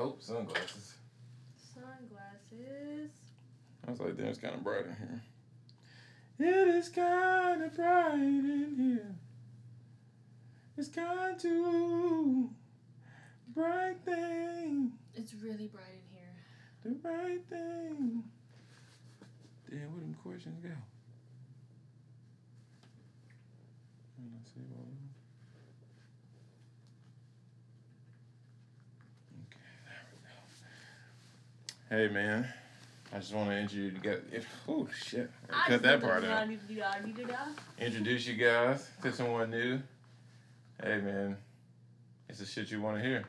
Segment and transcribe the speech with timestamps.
[0.00, 0.94] Oh, sunglasses.
[1.74, 3.10] Sunglasses.
[3.86, 5.22] I was like, damn, it's kind of bright in here.
[6.38, 9.14] It is kind of bright in here.
[10.78, 12.48] It's kind to
[13.54, 14.92] bright thing.
[15.14, 16.34] It's really bright in here.
[16.82, 18.24] The right thing.
[19.68, 20.70] Damn, where them questions go?
[24.34, 24.86] Let's see what-
[29.42, 30.30] Okay, there we go.
[31.92, 32.46] Hey man,
[33.12, 34.20] I just want to introduce you guys.
[34.30, 36.38] If, oh shit, I cut that part out.
[36.38, 37.00] I need to do that.
[37.02, 37.48] I need to do that.
[37.80, 39.80] Introduce you guys to someone new.
[40.80, 41.36] Hey man,
[42.28, 43.24] it's the shit you want to hear.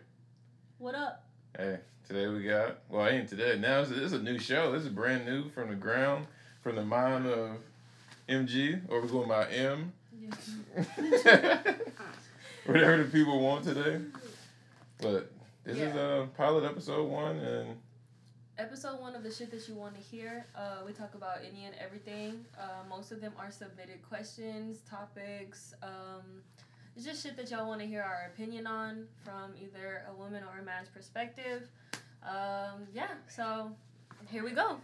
[0.77, 1.23] What up?
[1.57, 3.57] Hey, today we got well, ain't today.
[3.57, 4.71] Now this is a new show.
[4.71, 6.27] This is brand new from the ground,
[6.61, 7.57] from the mind of
[8.29, 9.91] MG, or we're going by M.
[12.67, 14.01] Whatever the people want today.
[14.99, 15.31] But
[15.63, 17.75] this is a uh, pilot episode one, and
[18.61, 20.45] Episode one of the shit that you want to hear.
[20.55, 22.45] Uh, we talk about any and everything.
[22.55, 25.73] Uh, most of them are submitted questions, topics.
[25.81, 26.43] Um,
[26.95, 30.43] it's just shit that y'all want to hear our opinion on from either a woman
[30.43, 31.69] or a man's perspective.
[32.21, 33.71] Um, yeah, so
[34.29, 34.77] here we go.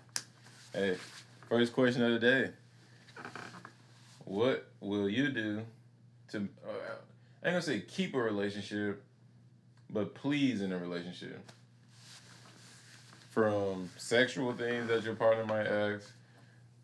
[0.74, 0.98] hey,
[1.48, 2.50] first question of the day.
[4.26, 5.62] What will you do
[6.32, 6.38] to?
[6.38, 6.72] Uh,
[7.44, 9.04] I ain't gonna say keep a relationship,
[9.92, 11.52] but please in a relationship.
[13.38, 16.12] From sexual things that your partner might ask,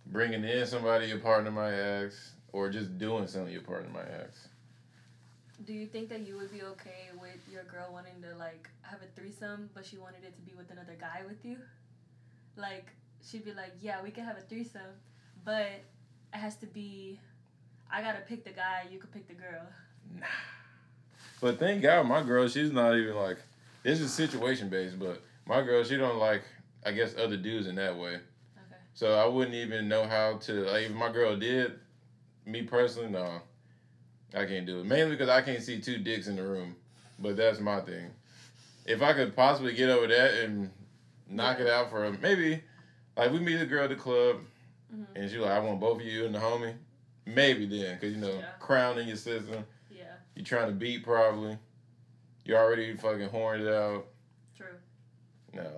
[0.06, 2.16] bringing in somebody your partner might ask,
[2.52, 4.50] or just doing something your partner might ask.
[5.66, 9.00] Do you think that you would be okay with your girl wanting to like have
[9.02, 11.58] a threesome, but she wanted it to be with another guy with you?
[12.56, 12.86] Like
[13.28, 14.94] she'd be like, "Yeah, we can have a threesome,
[15.44, 15.84] but it
[16.30, 17.20] has to be.
[17.92, 18.86] I gotta pick the guy.
[18.92, 19.66] You could pick the girl."
[20.20, 20.28] Nah.
[21.42, 23.38] But thank God, my girl, she's not even like.
[23.82, 26.44] This is situation based, but my girl, she don't like.
[26.86, 28.16] I guess other dudes in that way.
[28.16, 28.22] Okay.
[28.94, 30.54] So I wouldn't even know how to.
[30.66, 31.80] Like, if my girl did,
[32.46, 33.42] me personally, no,
[34.34, 34.86] I can't do it.
[34.86, 36.76] Mainly because I can't see two dicks in the room.
[37.20, 38.10] But that's my thing.
[38.86, 40.70] If I could possibly get over that and
[41.30, 42.62] knock it out for a, maybe,
[43.16, 44.38] like we meet a girl at the club,
[44.94, 45.06] Mhm.
[45.16, 46.76] and she like, I want both of you and the homie.
[47.26, 48.50] Maybe then, cause you know, Yeah.
[48.60, 49.66] crown in your system.
[49.90, 50.04] Yeah.
[50.36, 51.58] You're trying to beat probably.
[52.44, 54.06] You already fucking horned out.
[55.54, 55.70] No.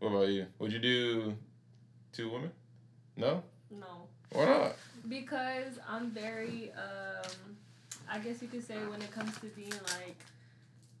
[0.00, 0.46] What about you?
[0.58, 1.34] Would you do
[2.12, 2.50] two women?
[3.16, 3.42] No.
[3.70, 4.08] No.
[4.32, 4.76] Why not?
[5.08, 7.56] Because I'm very, um,
[8.10, 10.16] I guess you could say when it comes to being like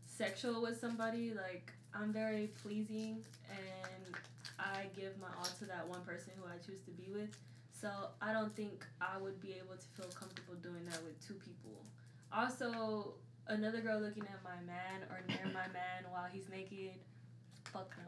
[0.06, 4.14] sexual with somebody, like I'm very pleasing and
[4.58, 7.36] I give my all to that one person who I choose to be with.
[7.72, 7.88] So
[8.20, 11.82] I don't think I would be able to feel comfortable doing that with two people.
[12.32, 13.14] Also,
[13.48, 16.94] another girl looking at my man or near my man while he's naked,
[17.72, 18.04] fuck no.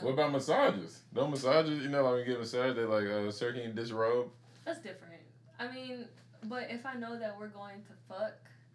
[0.00, 0.04] No.
[0.06, 1.02] What about massages?
[1.14, 1.82] No massages.
[1.82, 4.28] You know, like when you get massage, they like, uh, sir, can you disrobe?
[4.64, 5.22] That's different.
[5.58, 6.06] I mean,
[6.44, 8.34] but if I know that we're going to fuck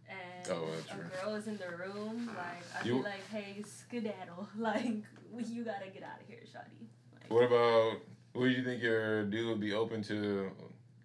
[0.10, 1.06] and Oh, well, true.
[1.06, 4.48] a girl is in the room, like I'd You- be like, "Hey, skedaddle!
[4.58, 5.04] Like,
[5.48, 7.98] you gotta get out of here, shawty." Like, What about?
[8.34, 10.52] What do you think your dude would be open to?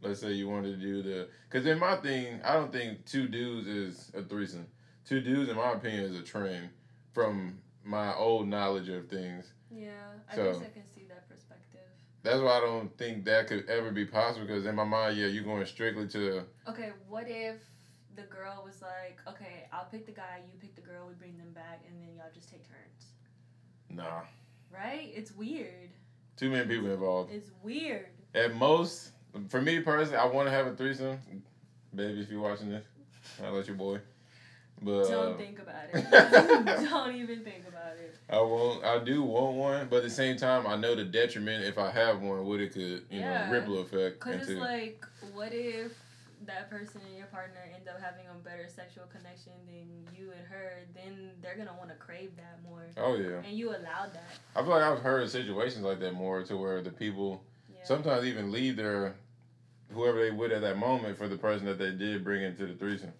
[0.02, 1.28] Let's say you wanted to do the.
[1.48, 4.66] Because in my thing, I don't think two dudes is a threesome.
[5.04, 6.70] Two dudes, in my opinion, is a train.
[7.12, 9.90] From my old knowledge of things, yeah,
[10.30, 11.80] I So- guess I can see that perspective.
[12.22, 14.46] that's why I don't think that could ever be possible.
[14.46, 16.44] Because in my mind, yeah, you're going strictly to.
[16.68, 17.60] Okay, what if
[18.16, 21.36] the girl was like, "Okay, I'll pick the guy, you pick the girl, we bring
[21.38, 23.12] them back, and then y'all just take turns."
[23.90, 24.22] Nah,
[24.70, 25.12] Right?
[25.14, 25.90] It's weird.
[26.36, 27.32] too many people involved.
[27.32, 28.08] It's weird.
[28.34, 29.12] At most,
[29.48, 31.20] for me personally, I want to have a threesome.
[31.94, 32.84] Baby, if you're watching this,
[33.42, 34.00] I'll let your boy.
[34.82, 36.04] But Don't uh, think about it.
[36.90, 38.14] Don't even think about it.
[38.28, 38.84] I won't.
[38.84, 41.90] I do want one, but at the same time, I know the detriment if I
[41.90, 43.44] have one, what it could, you Yeah.
[43.44, 44.52] know, ripple effect Cause into.
[44.52, 45.92] it's like, what if
[46.44, 50.46] that person and your partner end up having a better sexual connection than you and
[50.48, 50.80] her?
[50.94, 54.38] Then they're gonna want to crave that more, oh yeah, and you allowed that.
[54.54, 57.76] I feel like I've heard situations like that more to where the people Yeah.
[57.84, 59.14] sometimes even leave their
[59.92, 62.74] whoever they with at that moment for the person that they did bring into the
[62.74, 63.12] threesome,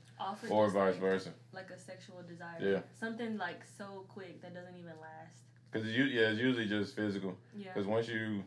[0.51, 1.31] Or vice like, versa.
[1.53, 2.57] like a sexual desire.
[2.61, 2.81] Yeah.
[2.99, 5.43] Something like so quick that doesn't even last.
[5.71, 7.37] Because you, yeah, it's usually just physical.
[7.57, 7.69] Yeah.
[7.75, 8.43] Because once you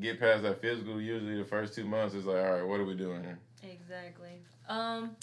[0.00, 2.84] get past that physical, usually the first two months is like, all right, what are
[2.84, 3.38] we doing here?
[3.62, 4.40] Exactly.
[4.68, 5.16] Um,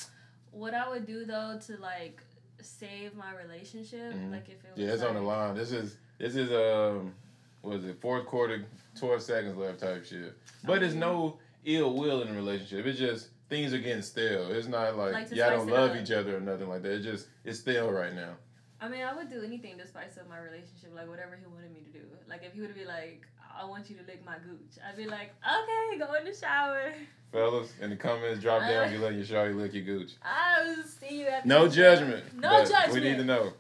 [0.52, 2.22] what I would do though to like
[2.62, 4.32] save my relationship, Mhm.
[4.32, 5.56] like if it was Yeah, it's on the line.
[5.56, 7.14] This is this is um,
[7.62, 8.00] what is it?
[8.02, 8.66] Fourth quarter,
[8.96, 10.34] twelve seconds left type shit.
[10.64, 12.86] But it's no ill will in the relationship.
[12.86, 14.52] It's just things are getting stale.
[14.52, 15.98] It's not like, Like y'all don't love up.
[15.98, 16.92] each other or nothing like that.
[16.94, 18.34] It's just it's stale right now.
[18.80, 21.72] I mean, I would do anything to spice up my relationship, like whatever he wanted
[21.74, 22.06] me to do.
[22.30, 23.26] Like if he would be like,
[23.60, 26.94] "I want you to lick my gooch," I'd be like, "Okay, go in the shower."
[27.32, 30.12] Fellas, in the comments, drop down if you let your shawty lick your gooch.
[30.24, 31.48] I'll see you after.
[31.48, 31.96] No the show.
[31.96, 32.24] judgment.
[32.40, 32.94] No judgment.
[32.94, 33.54] We need to know.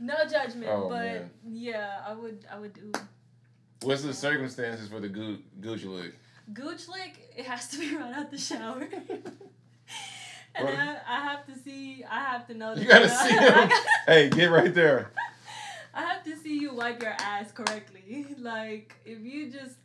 [0.00, 1.30] No judgment, Oh, but man.
[1.48, 2.44] yeah, I would.
[2.52, 2.92] I would do
[3.82, 6.14] What's the circumstances for the gooch, gooch lick?
[6.52, 7.32] Gooch lick.
[7.36, 8.88] It has to be right out the shower.
[10.54, 12.04] and then I have to see.
[12.08, 12.74] I have to know.
[12.74, 13.70] You gotta see him.
[14.06, 15.10] Hey, get right there.
[15.94, 18.26] I have to see you wipe your ass correctly.
[18.38, 19.76] Like if you just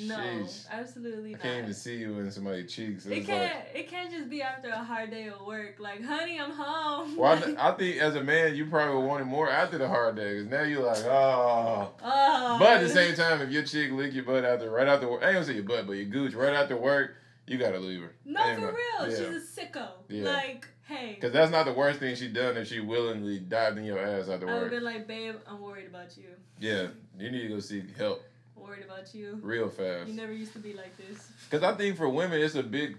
[0.00, 0.66] no, Sheesh.
[0.70, 1.40] absolutely I not.
[1.42, 3.06] can't even see you in somebody's cheeks.
[3.06, 3.42] It It's can't.
[3.54, 5.76] like, It can't just be after a hard day of work.
[5.78, 7.16] Like, honey, I'm home.
[7.16, 9.78] well, I, th- I think as a man, you probably would want it more after
[9.78, 11.90] the hard day, cause now you're like, oh.
[12.02, 15.08] oh, But at the same time, if your chick lick your butt after right after
[15.08, 17.16] work, I ain't gonna say your butt, but your gooch right after work,
[17.46, 18.12] you gotta leave her.
[18.24, 18.60] no, for
[19.00, 19.16] real, yeah.
[19.16, 19.88] she's a sicko.
[20.08, 20.24] Yeah.
[20.30, 23.84] Like, hey, Cause that's not the worst thing she done if she willingly dived in
[23.84, 24.70] your ass after I would work.
[24.70, 26.24] been like, babe, I'm worried about you.
[26.60, 26.86] Yeah,
[27.18, 28.22] you need to go seek help
[28.62, 29.38] Worried about you.
[29.42, 30.08] real fast.
[30.08, 31.30] You never used to be like this.
[31.50, 32.96] Cause I think for women, it's a big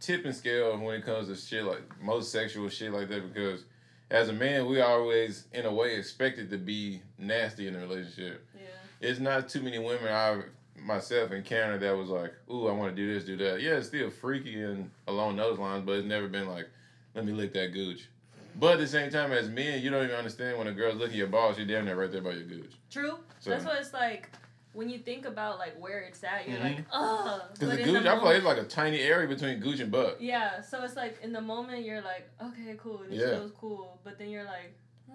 [0.00, 3.32] tipping scale when it comes to shit like most sexual shit like that.
[3.32, 3.64] Because
[4.10, 8.46] as a man, we always in a way expected to be nasty in a relationship.
[8.54, 8.62] Yeah.
[9.00, 10.42] It's not too many women I
[10.80, 13.88] myself encountered that was like, "Ooh, I want to do this, do that." Yeah, it's
[13.88, 16.68] still freaky and along those lines, but it's never been like,
[17.14, 18.08] "Let me lick that gooch."
[18.58, 21.16] But at the same time, as men, you don't even understand when a girl's licking
[21.16, 22.72] your balls, you're damn near right there by your gooch.
[22.90, 23.18] True.
[23.40, 24.28] So- That's what it's like.
[24.74, 26.76] When you think about like where it's at, you're Mhm.
[26.76, 27.42] like, oh.
[27.52, 30.20] Because the gooch, I feel like it's like a tiny area between gooch and butt.
[30.20, 33.36] Yeah, so it's like in the moment you're like, okay, cool, this Yeah.
[33.36, 34.74] feels cool, but then you're like,
[35.12, 35.14] uh,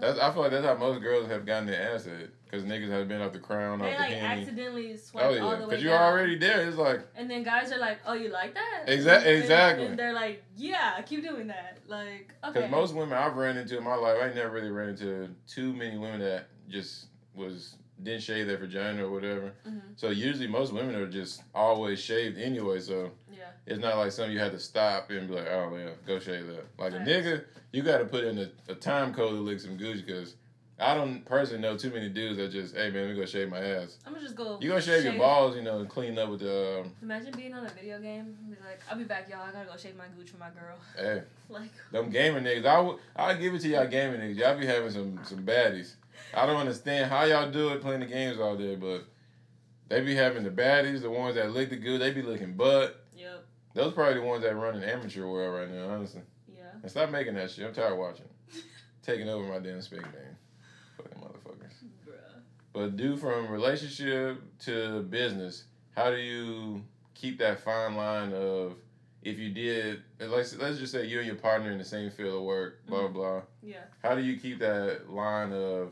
[0.00, 2.30] That's I feel like that's how most girls have gotten their ass at.
[2.44, 4.40] Because niggas have been off the crown, they off the like henny.
[4.40, 6.12] accidentally swipe Oh all the way because you're down.
[6.12, 6.66] already there.
[6.66, 8.84] It's like And then guys are like, oh, you like that?
[8.86, 9.84] Exac- And- exactly.
[9.86, 11.76] And they're like, yeah, keep doing that.
[11.86, 12.54] Like, okay.
[12.54, 15.74] because most women I've ran into in my life, I never really ran into too
[15.74, 19.52] many women that just was didn't shave their vagina or whatever.
[19.66, 19.80] Mhm.
[19.96, 22.80] So usually most women are just always shaved anyway.
[22.80, 23.50] So Yeah.
[23.66, 26.46] it's not like something you have to stop and be like, oh yeah, go shave
[26.46, 26.64] that.
[26.78, 29.76] Like a nigga, you got to put in a, a time code to lick some
[29.78, 30.34] Gucci because.
[30.80, 33.50] I don't personally know too many dudes that just, hey man, let me go shave
[33.50, 33.98] my ass.
[34.06, 34.60] I'm gonna just go.
[34.60, 37.52] You gonna shave, your balls, you know, and clean up with the, um, Imagine being
[37.52, 38.36] on a video game.
[38.38, 39.40] and Be like, I'll be back, y'all.
[39.42, 40.78] I gotta go shave my gooch for my girl.
[40.96, 44.36] hey, Like, Them gaming niggas, I would, I'll give it to y'all gaming niggas.
[44.36, 45.94] Y'all be having some some baddies.
[46.34, 49.04] I don't understand how y'all do it playing the games all day, but
[49.88, 53.04] they be having the baddies, the ones that look the good, they be looking butt.
[53.16, 53.44] yep,
[53.74, 56.20] Those probably the ones that run in amateur world right now, honestly.
[56.54, 56.62] yeah.
[56.82, 57.66] And stop making that shit.
[57.66, 58.26] I'm tired of watching.
[59.02, 60.36] Taking over my damn spec game.
[60.98, 61.72] Fucking motherfuckers.
[62.06, 62.12] Bruh.
[62.74, 65.64] But do from relationship to business,
[65.96, 66.82] how do you
[67.14, 68.74] keep that fine line of
[69.22, 72.36] if you did let's let's just say you and your partner in the same field
[72.36, 73.24] of work, blah blah blah.
[73.40, 73.68] Mm-hmm.
[73.70, 73.76] Yeah.
[74.02, 75.90] How do you keep that line of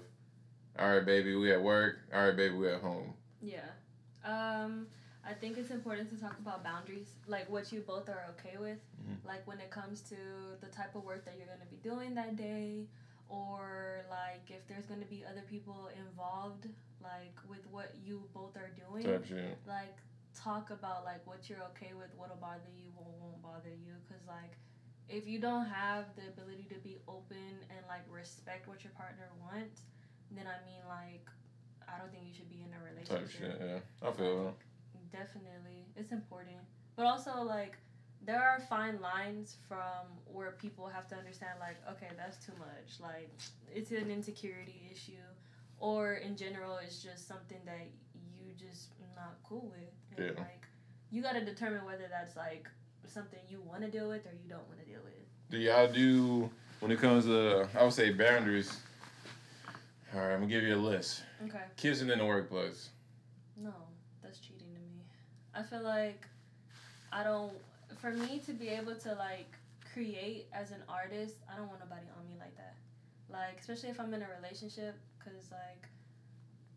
[0.79, 3.15] all right baby, we at work, all right baby, we at home.
[3.41, 3.61] Yeah.
[4.25, 4.87] Um,
[5.29, 8.79] I think it's important to talk about boundaries, like what you both are okay with.
[9.03, 9.27] Mhm.
[9.27, 10.17] Like when it comes to
[10.61, 12.87] the type of work that you're going to be doing that day,
[13.29, 16.69] or like if there's going to be other people involved,
[17.03, 19.05] like with what you both are doing.
[19.05, 19.59] Type shit.
[19.67, 19.97] Like
[20.35, 24.23] talk about like what you're okay with, what'll bother you, what won't bother you, because
[24.27, 24.57] like
[25.09, 29.29] if you don't have the ability to be open and like respect what your partner
[29.41, 29.83] wants,
[30.33, 31.27] then I mean like
[31.89, 33.31] I don't think you should be in a relationship.
[33.31, 34.09] Type shit, yeah.
[34.09, 34.55] I feel that.
[35.13, 36.59] Definitely, it's important,
[36.97, 37.77] but also like
[38.25, 42.99] there are fine lines from where people have to understand like okay that's too much
[43.01, 43.31] like
[43.73, 45.13] it's an insecurity issue
[45.79, 47.87] or in general it's just something that
[48.35, 50.43] you just not cool with and Yeah.
[50.43, 50.67] like
[51.11, 52.69] you got to determine whether that's like
[53.07, 55.13] something you want to deal with or you don't want to deal with
[55.51, 58.77] Do y'all do when it comes to I would say boundaries?
[60.17, 61.25] All right, I'm gonna give you a list.
[61.45, 62.89] okay Kissing in the workplace.
[63.55, 63.75] No,
[64.23, 65.03] that's cheating to me.
[65.55, 66.27] I feel like
[67.13, 67.53] I don't.
[68.01, 69.53] For me to be able to like
[69.93, 72.77] create as an artist, I don't want nobody on me like that.
[73.31, 75.85] Like especially if I'm in a relationship, cause like,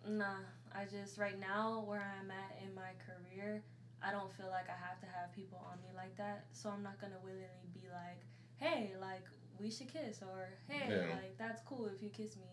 [0.06, 0.44] nah.
[0.76, 3.64] I just right now where I'm at in my career,
[4.04, 6.44] I don't feel like I have to have people on me like that.
[6.52, 8.20] So I'm not gonna willingly be like,
[8.58, 9.24] hey, like
[9.62, 11.16] we should kiss, or hey, Yeah.
[11.16, 12.44] like that's cool if you kiss me.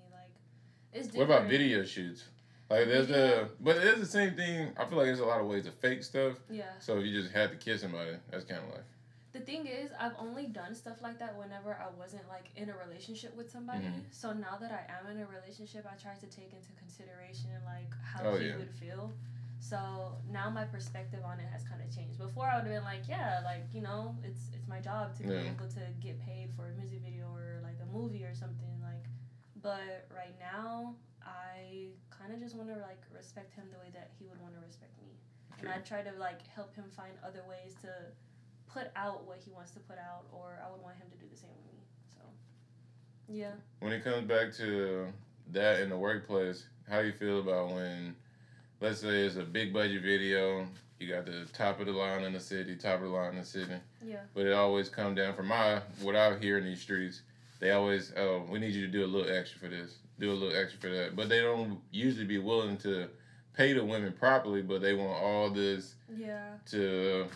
[0.97, 2.25] It's What about video shoots?
[2.71, 4.73] Like there's the, but it's the same thing.
[4.77, 6.35] I feel like there's a lot of ways to fake stuff.
[6.51, 6.65] Yeah.
[6.81, 8.85] So if you just had to kiss somebody, that's kind of like
[9.33, 12.77] The thing is, I've only done stuff like that whenever I wasn't like in a
[12.77, 13.85] relationship with somebody.
[13.87, 14.03] Mhm.
[14.11, 17.93] So now that I am in a relationship, I try to take into consideration like
[18.03, 18.57] how Oh, he yeah.
[18.57, 19.13] would feel.
[19.61, 19.79] So
[20.31, 22.19] now my perspective on it has kind of changed.
[22.19, 25.23] Before I would have been like, yeah, like you know, it's it's my job to
[25.23, 25.53] be Yeah.
[25.53, 28.76] able to get paid for a music video or like a movie or something.
[29.67, 30.95] But right now,
[31.25, 34.55] I kind of just want to like respect him the way that he would want
[34.55, 35.11] to respect me,
[35.59, 35.69] True.
[35.69, 37.89] and I try to like help him find other ways to
[38.73, 41.27] put out what he wants to put out, or I would want him to do
[41.29, 41.83] the same with me.
[42.15, 42.23] So,
[43.29, 43.55] yeah.
[43.81, 45.09] When it comes back to
[45.51, 48.15] that in the workplace, how you feel about when,
[48.81, 50.69] let's say, it's a big budget video,
[51.01, 53.41] you got the top of the line in the city, top of the line in
[53.41, 54.21] the city, Yeah.
[54.33, 57.23] but it always come down from my what I hear in these streets.
[57.61, 60.35] They always, oh, we need you to do a little extra for this, do a
[60.35, 63.09] little extra for that, but they don't usually be willing to
[63.55, 66.57] pay the women properly, but they want all this Yeah.
[66.67, 67.27] to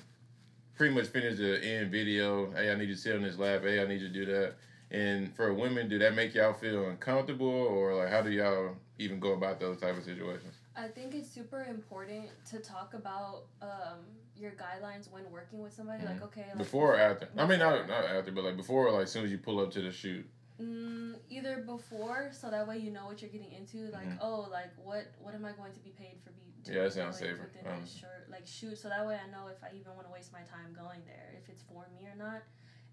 [0.75, 2.51] pretty much finish the end video.
[2.53, 3.63] Hey, I need you to sit on this lap.
[3.63, 4.55] Hey, I need you to do that.
[4.91, 9.21] And for women, do that make y'all feel uncomfortable, or like how do y'all even
[9.21, 10.55] go about those type of situations?
[10.77, 13.99] I think it's super important to talk about um,
[14.41, 16.05] your guidelines when working with somebody.
[16.05, 17.29] Like, okay, like, Before or after?
[17.37, 19.71] I mean, not not after, but like before, like as soon as you pull up
[19.73, 20.29] to the shoot.
[20.61, 23.91] Mm, either before, so that way you know what you're getting into.
[23.91, 24.19] Like, Mhm.
[24.21, 26.31] oh, like what what am I going to be paid for?
[26.31, 29.49] Be Yeah, that sounds safer, Within this short like shoot, so that way I know
[29.49, 32.15] if I even want to waste my time going there, if it's for me or
[32.17, 32.43] not.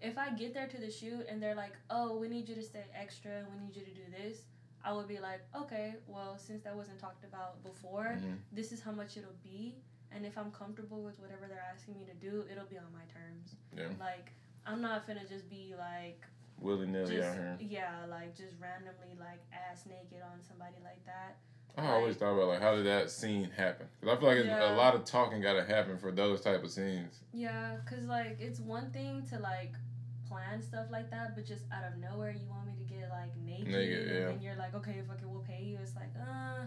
[0.00, 2.62] If I get there to the shoot and they're like, oh, we need you to
[2.62, 4.44] stay extra, we need you to do this,
[4.84, 8.38] I would be like, okay, well, since that wasn't talked about before, Mhm.
[8.52, 9.76] this is how much it'll be,
[10.12, 13.04] and if I'm comfortable with whatever they're asking me to do, it'll be on my
[13.12, 13.54] terms.
[13.76, 13.88] Yeah.
[14.00, 14.32] Like,
[14.66, 16.22] I'm not finna just be like
[16.60, 17.56] Willy nilly out here.
[17.60, 21.36] yeah, like just randomly like ass naked on somebody like that.
[21.76, 23.86] I always thought about like how did that scene happen?
[24.00, 24.74] Because I feel like Yeah.
[24.74, 27.20] a lot of talking got to happen for those type of scenes.
[27.32, 29.72] Yeah, cause like it's one thing to like
[30.28, 33.30] plan stuff like that, but just out of nowhere you want me to get like
[33.46, 34.28] naked, Naked, yeah.
[34.30, 35.78] and you're like, okay, fuck it, we'll pay you.
[35.80, 36.64] It's like, uh,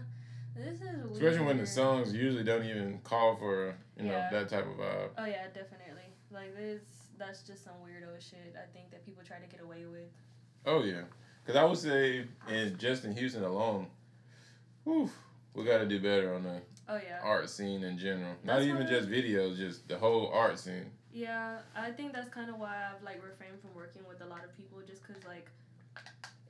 [0.55, 1.11] this is weird.
[1.13, 4.29] Especially when the songs usually don't even call for you know Yeah.
[4.31, 5.09] that type of vibe.
[5.17, 6.03] Oh yeah, definitely.
[6.31, 6.81] Like this,
[7.17, 8.55] that's just some weirdo shit.
[8.55, 10.09] I think that people try to get away with.
[10.65, 11.01] Oh yeah,
[11.43, 13.87] because I would say in just in Houston alone,
[14.83, 15.09] whew,
[15.55, 17.19] we got to do better on the Oh yeah.
[17.23, 18.35] art scene in general.
[18.43, 20.91] Not That's even just videos, just the whole art scene.
[21.13, 24.43] Yeah, I think that's kind of why I've like refrained from working with a lot
[24.45, 25.49] of people, just cause like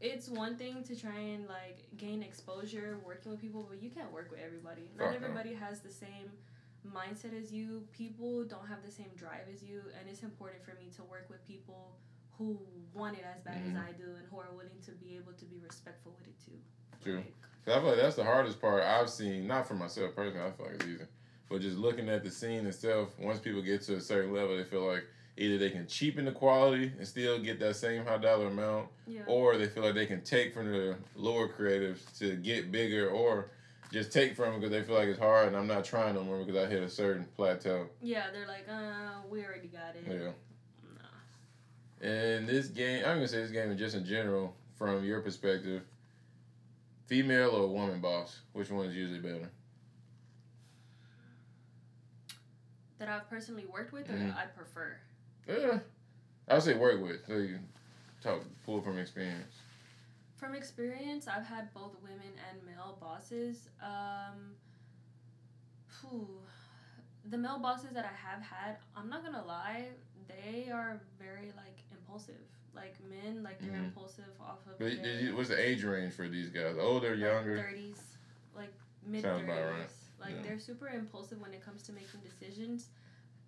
[0.01, 4.11] it's one thing to try and like gain exposure working with people, but you can't
[4.11, 4.89] work with everybody.
[4.97, 6.31] Not everybody has the same
[6.87, 7.83] mindset as you.
[7.93, 11.27] People don't have the same drive as you, and it's important for me to work
[11.29, 11.95] with people
[12.37, 12.57] who
[12.93, 13.71] want it as bad Mhm.
[13.71, 16.39] as I do and who are willing to be able to be respectful with it
[16.43, 16.59] too.
[17.03, 17.17] True.
[17.17, 19.45] Like, I feel like that's the hardest part I've seen.
[19.45, 21.05] Not for myself personally, I feel like it's easy,
[21.47, 23.17] but just looking at the scene itself.
[23.19, 25.05] Once people get to a certain level, they feel like
[25.37, 29.21] either they can cheapen the quality and still get that same high dollar amount, yeah.
[29.27, 33.49] or they feel like they can take from the lower creatives to get bigger, or
[33.91, 36.23] just take from them because they feel like it's hard and I'm not trying no
[36.23, 37.87] more because I hit a certain plateau.
[38.01, 40.05] yeah, they're like, uh, we already got it.
[40.07, 40.31] Yeah.
[40.97, 42.07] Nah.
[42.09, 45.83] And this game, I'm gonna say this game, just in general, from your perspective,
[47.07, 49.49] female or woman boss, which one is usually better?
[52.99, 54.27] That I've personally worked with, or Mhm.
[54.29, 54.97] that I prefer.
[55.47, 55.79] Yeah,
[56.47, 57.25] I would say work with.
[57.27, 57.59] So you
[58.21, 59.53] talk pull from experience.
[60.37, 63.69] From experience, I've had both women and male bosses.
[63.81, 64.55] Um,
[65.99, 66.27] phew,
[67.29, 69.89] the male bosses that I have had, I'm not gonna lie,
[70.27, 72.35] they are very like impulsive.
[72.73, 73.85] Like men, like they're Mhm.
[73.85, 76.77] impulsive off of But did you- what's the age range for these guys?
[76.77, 77.57] Older, younger?
[77.57, 78.17] thirties,
[78.55, 79.75] like mid Sounds about right.
[79.81, 79.97] thirties.
[80.19, 80.41] Like Yeah.
[80.43, 82.89] they're super impulsive when it comes to making decisions,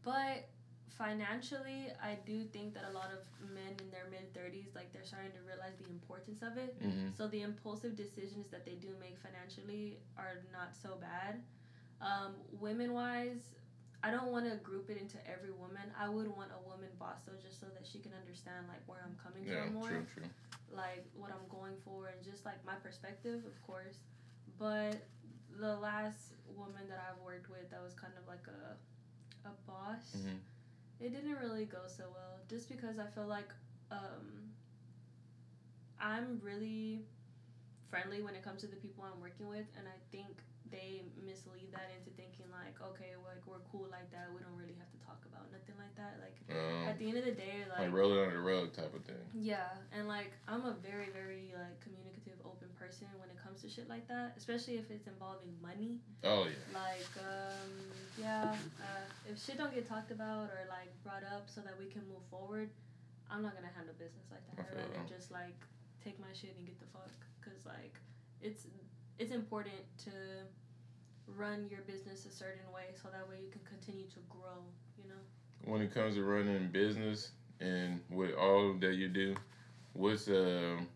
[0.04, 0.50] but
[0.98, 3.22] financially, I do think that a lot of
[3.54, 6.76] men in their mid thirties, like they're starting to realize the importance of it.
[6.82, 11.42] hmm So the impulsive decisions that they do make financially are not so bad.
[12.02, 13.56] Um, women wise,
[14.04, 15.88] I don't want to group it into every woman.
[15.98, 19.00] I would want a woman boss though, just so that she can understand like where
[19.04, 20.30] I'm coming Yeah, from more, true, true.
[20.76, 23.98] like what I'm going for, and just like my perspective, of course.
[24.60, 25.02] But
[25.60, 28.76] the last woman that I've worked with, that was kind of like a
[29.46, 30.40] a boss hmm
[31.04, 33.50] it didn't really go so well just because i feel like
[33.92, 34.48] um,
[36.00, 37.02] i'm really
[37.90, 40.42] friendly when it comes to the people i'm working with and i think
[40.72, 44.74] they mislead that into thinking like okay like we're cool like that we don't really
[44.80, 47.62] have to talk about nothing like that like Um, at the end of the day
[47.70, 49.22] like, like roll it under the rug type of thing.
[49.36, 52.13] yeah and like i'm a very very like communicative
[52.46, 56.00] open person when it comes to shit like that especially if it's involving money.
[56.24, 56.60] Oh yeah.
[56.74, 57.72] like um
[58.18, 61.88] yeah uh, if shit don't get talked about or like brought up so that we
[61.88, 62.70] can move forward
[63.32, 64.60] i'm not gonna handle business like that.
[64.60, 65.58] I i'd rather just like
[66.04, 67.96] take my shit and get the fuck because like
[68.42, 68.68] it's
[69.20, 70.12] it's important to
[71.38, 74.60] run your business a certain way so that way you can continue to grow
[74.98, 75.72] you know?
[75.72, 79.36] When it comes to running business and with all that you do,
[79.94, 80.88] what's um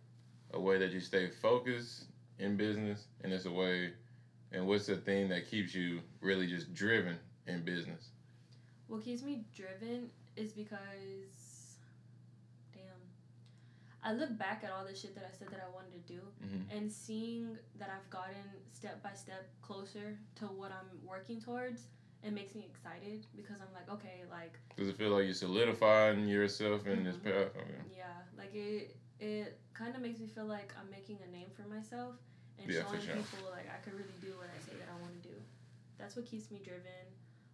[0.54, 2.06] a way that you stay focused
[2.40, 3.92] in business, and it's a way,
[4.52, 8.10] and what's the thing that keeps you really just driven in business?
[8.88, 11.78] What keeps me driven is because,
[12.74, 12.84] damn,
[14.04, 16.22] I look back at all the shit that I said that I wanted to do,
[16.44, 16.66] Mhm.
[16.78, 21.88] and seeing that I've gotten step by step closer to what I'm working towards,
[22.24, 26.28] it makes me excited because I'm like, okay, like Does it feel like you're solidifying
[26.28, 27.24] yourself in this Mhm.
[27.24, 27.52] path?
[27.92, 31.68] Yeah, like it it kind of makes me feel like I'm making a name for
[31.68, 32.16] myself
[32.60, 33.16] and Yeah, showing sure.
[33.16, 35.36] people like I could really do what I say that I want to do.
[35.98, 37.06] That's what keeps me driven.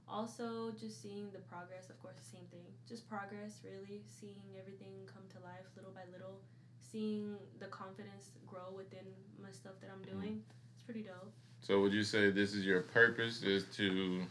[0.07, 2.65] Also, just seeing the progress, of course, the same thing.
[2.87, 4.01] Just progress, really.
[4.05, 6.39] Seeing everything come to life little by little.
[6.81, 9.07] Seeing the confidence grow within
[9.41, 10.19] my stuff that I'm Mm-hmm.
[10.19, 10.41] doing.
[10.73, 11.31] It's pretty dope.
[11.61, 14.23] So would you say this is your purpose is to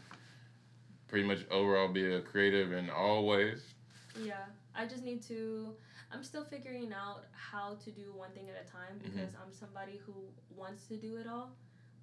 [1.07, 3.63] pretty much overall be a creative in all ways?
[4.23, 5.73] Yeah, I just need to.
[6.13, 9.03] I'm still figuring out how to do one thing at a time Mhm.
[9.03, 10.13] because I'm somebody who
[10.49, 11.55] wants to do it all,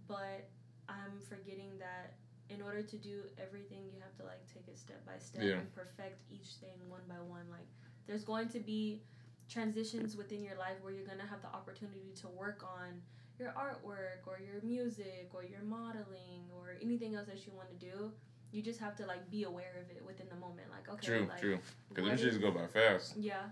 [0.09, 0.49] but
[0.89, 2.15] I'm forgetting that
[2.49, 5.59] in order to do everything, you have to like take it step by step Yeah.
[5.61, 7.49] and perfect each thing one by one.
[7.49, 7.69] Like,
[8.07, 9.05] there's going to be
[9.49, 13.03] transitions within your life where you're gonna have the opportunity to work on
[13.39, 17.77] your artwork or your music or your modeling or anything else that you want to
[17.77, 18.13] do.
[18.53, 20.71] You just have to like be aware of it within the moment.
[20.71, 21.59] Like, okay, True, like, true.
[21.89, 23.17] Because them shits go by fast.
[23.17, 23.51] yeah.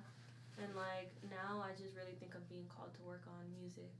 [0.58, 3.90] And like now I just really think I'm being called to work on music.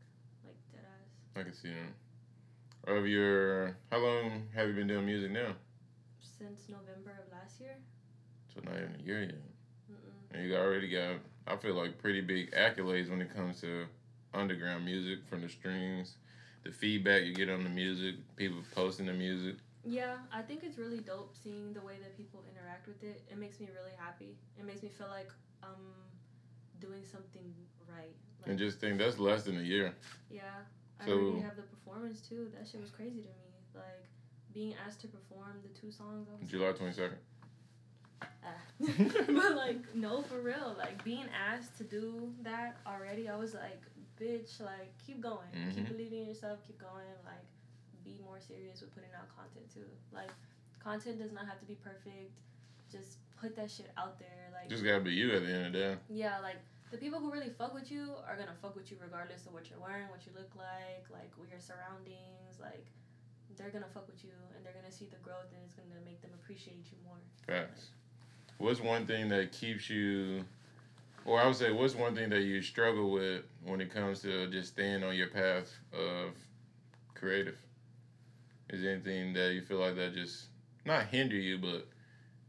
[0.45, 1.11] Like dead ass.
[1.37, 2.93] I can see that.
[2.93, 5.55] Of your, how long have you been doing music now?
[6.21, 7.77] Since November of last year.
[8.55, 9.35] So not even a year yet.
[9.91, 10.35] Mm-mm.
[10.35, 13.87] And you already got, I feel like pretty big accolades when it comes to
[14.33, 16.17] underground music from the streams,
[16.65, 19.57] the feedback you get on the music, people posting the music.
[19.85, 23.23] Yeah, I think it's really dope seeing the way that people interact with it.
[23.31, 24.37] It makes me really happy.
[24.59, 25.31] It makes me feel like
[25.63, 25.95] I'm
[26.81, 27.53] doing something
[27.89, 28.15] right.
[28.41, 29.95] Like, And just think that's less than a year.
[30.31, 30.43] yeah,
[31.01, 32.51] I already have the performance too.
[32.57, 33.49] That shit was crazy to me.
[33.75, 34.09] Like
[34.53, 36.27] being asked to perform the two songs.
[36.31, 37.19] I was July 22nd.
[38.23, 38.49] Ah.
[38.81, 43.81] but like no for real like being asked to do that already i was like
[44.21, 45.89] bitch like keep going keep Mhm.
[45.89, 47.47] believing in yourself keep going like
[48.05, 50.31] be more serious with putting out content too like
[50.83, 52.33] content does not have to be perfect
[52.91, 55.73] just put that shit out there like Just gotta be you at the end of
[55.73, 55.95] the day.
[56.11, 56.57] yeah like
[56.91, 59.69] the people who really fuck with you are gonna fuck with you regardless of what
[59.71, 62.87] you're wearing what you look like like your surroundings like
[63.57, 66.21] they're gonna fuck with you and they're gonna see the growth and it's gonna make
[66.23, 67.89] them appreciate you more Facts.
[68.59, 70.45] What's one thing that keeps you,
[71.25, 74.49] or I would say, what's one thing that you struggle with when it comes to
[74.51, 76.33] just staying on your path of
[77.15, 77.57] creative?
[78.71, 80.47] Is anything that you feel like that just
[80.85, 81.87] not hinder you, but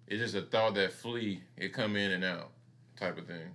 [0.09, 2.49] it's just a thought that flee, it come in and out,
[2.97, 3.53] type of thing.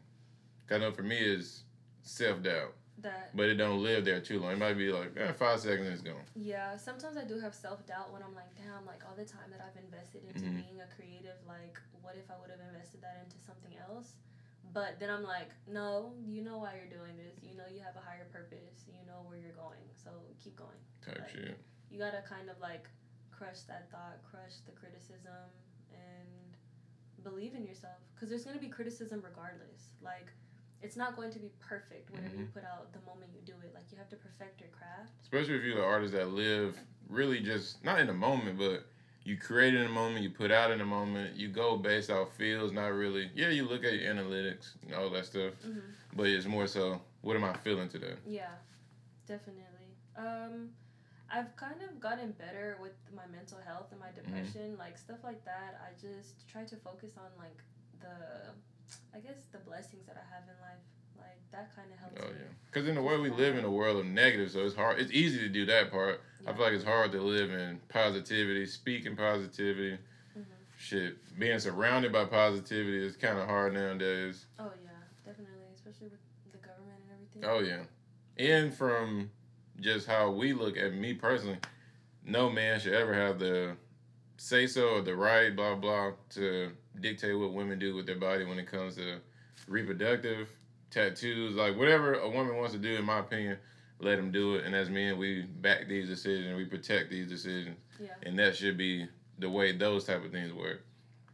[0.71, 1.65] I know for me it's
[2.03, 4.53] self doubt, that but it don't live there too long.
[4.53, 6.25] It might be like eh, five seconds, it's gone.
[6.35, 9.51] Yeah, sometimes I do have self doubt when I'm like, damn, like all the time
[9.51, 10.57] that I've invested into Mhm.
[10.65, 14.15] being a creative, like, what if I would have invested that into something else?
[14.73, 17.39] But then I'm like, no, you know why you're doing this.
[17.43, 18.87] You know you have a higher purpose.
[18.89, 19.85] You know where you're going.
[19.95, 20.11] So
[20.43, 20.79] keep going.
[21.05, 21.31] Type Right.
[21.31, 21.59] shit.
[21.91, 22.89] You gotta kind of like
[23.31, 25.64] crush that thought, crush the criticism, and
[27.25, 27.99] believe in yourself.
[28.15, 29.89] Because there's gonna be criticism regardless.
[30.03, 30.29] Like,
[30.83, 33.73] it's not going to be perfect whatever you put out the moment you do it.
[33.75, 35.13] Like, you have to perfect your craft.
[35.23, 36.77] especially if you're the artist that live
[37.09, 38.85] really just not in the moment, but
[39.25, 42.29] you create in the moment, you put out in the moment, you go based off
[42.37, 43.31] feels, not really.
[43.35, 45.79] Yeah, you look at your analytics and all that stuff, hmm
[46.17, 48.15] but it's more so, what am I feeling today?
[48.27, 48.53] Yeah,
[49.27, 49.63] definitely.
[50.17, 50.69] Um,
[51.31, 55.45] I've kind of gotten better with my mental health and my depression, like stuff like
[55.45, 55.81] that.
[55.83, 57.59] I just try to focus on like
[58.01, 58.53] the,
[59.15, 60.85] I guess the blessings that I have in life.
[61.17, 62.21] Like that kind of helps.
[62.21, 62.39] Oh me.
[62.41, 65.01] yeah, because in the way we live in a world of negative, so it's hard.
[65.01, 66.21] It's easy to do that part.
[66.47, 69.99] I feel like it's hard to live in positivity, speaking positivity.
[70.37, 70.45] Mhm.
[70.77, 74.47] Shit, being surrounded by positivity is kind of hard nowadays.
[74.59, 74.91] Oh yeah,
[75.25, 76.21] definitely, especially with
[76.53, 77.45] the government and everything.
[77.45, 77.85] Oh yeah,
[78.37, 79.31] and from
[79.81, 81.59] just how we look at me personally,
[82.25, 83.77] no man should ever have the
[84.37, 88.45] say so or the right blah blah to dictate what women do with their body
[88.45, 89.19] when it comes to
[89.69, 90.49] reproductive
[90.91, 92.95] tattoos, like whatever a woman wants to do.
[92.97, 93.59] In my opinion,
[94.01, 94.65] let them do it.
[94.65, 98.09] And as men, we back these decisions, we protect these decisions, Yeah.
[98.23, 99.09] and that should be
[99.39, 100.83] the way those type of things work.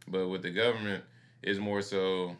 [0.08, 1.04] But with the government,
[1.42, 2.36] it's more so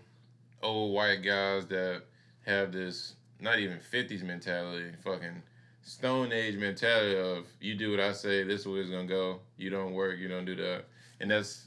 [0.63, 2.03] old white guys that
[2.47, 5.43] have this not even 50s mentality, fucking
[5.83, 9.40] stone age mentality of you do what I say, this is where it's gonna go.
[9.57, 10.85] You don't work, you don't do that.
[11.21, 11.66] And that's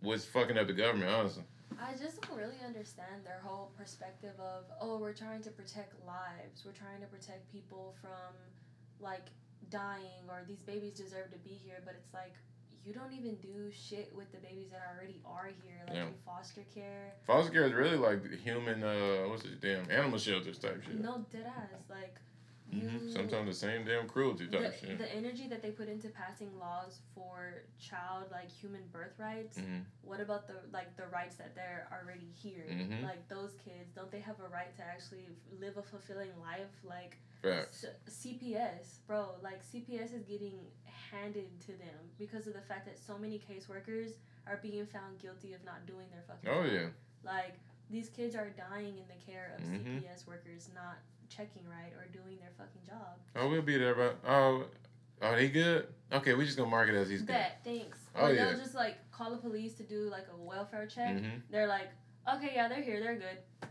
[0.00, 1.44] what's fucking up the government, honestly.
[1.80, 6.64] I just don't really understand their whole perspective of oh we're trying to protect lives,
[6.64, 8.34] we're trying to protect people from
[9.00, 9.26] like
[9.70, 12.34] dying or these babies deserve to be here, but it's like
[12.84, 16.06] you don't even do shit with the babies that already are here, like Yeah.
[16.06, 17.12] in foster care.
[17.26, 18.82] Foster care is really like human.
[18.82, 19.60] Uh, what's it?
[19.60, 20.98] Damn animal shelters type shit.
[21.00, 22.16] No dead ass, like
[22.72, 22.88] you.
[22.88, 24.98] hmm Sometimes the same damn cruelty type the, shit.
[24.98, 29.78] the energy that they put into passing laws for child like human birth rights hmm
[30.02, 33.02] what about the like the rights that they're already here Mhm.
[33.04, 35.26] like those kids don't they have a right to actually
[35.60, 40.58] live a fulfilling life like s- cps bro like cps is getting
[41.10, 44.12] handed to them because of the fact that so many caseworkers
[44.46, 46.72] are being found guilty of not doing their fucking Oh job.
[46.72, 46.88] yeah.
[47.24, 47.54] like
[47.90, 50.02] these kids are dying in the care of Mhm.
[50.02, 50.98] cps workers not
[51.30, 54.64] checking right or doing their fucking job Oh, we'll be there, but oh,
[55.22, 55.86] are they good?
[56.12, 57.28] Okay, we just gonna mark it as he's good.
[57.28, 57.98] Bet, thanks.
[58.16, 58.46] Oh, Or yeah.
[58.46, 61.16] they'll just like call the police to do like a welfare check.
[61.18, 61.88] hmm They're like,
[62.34, 63.68] okay, yeah, they're here, they're good.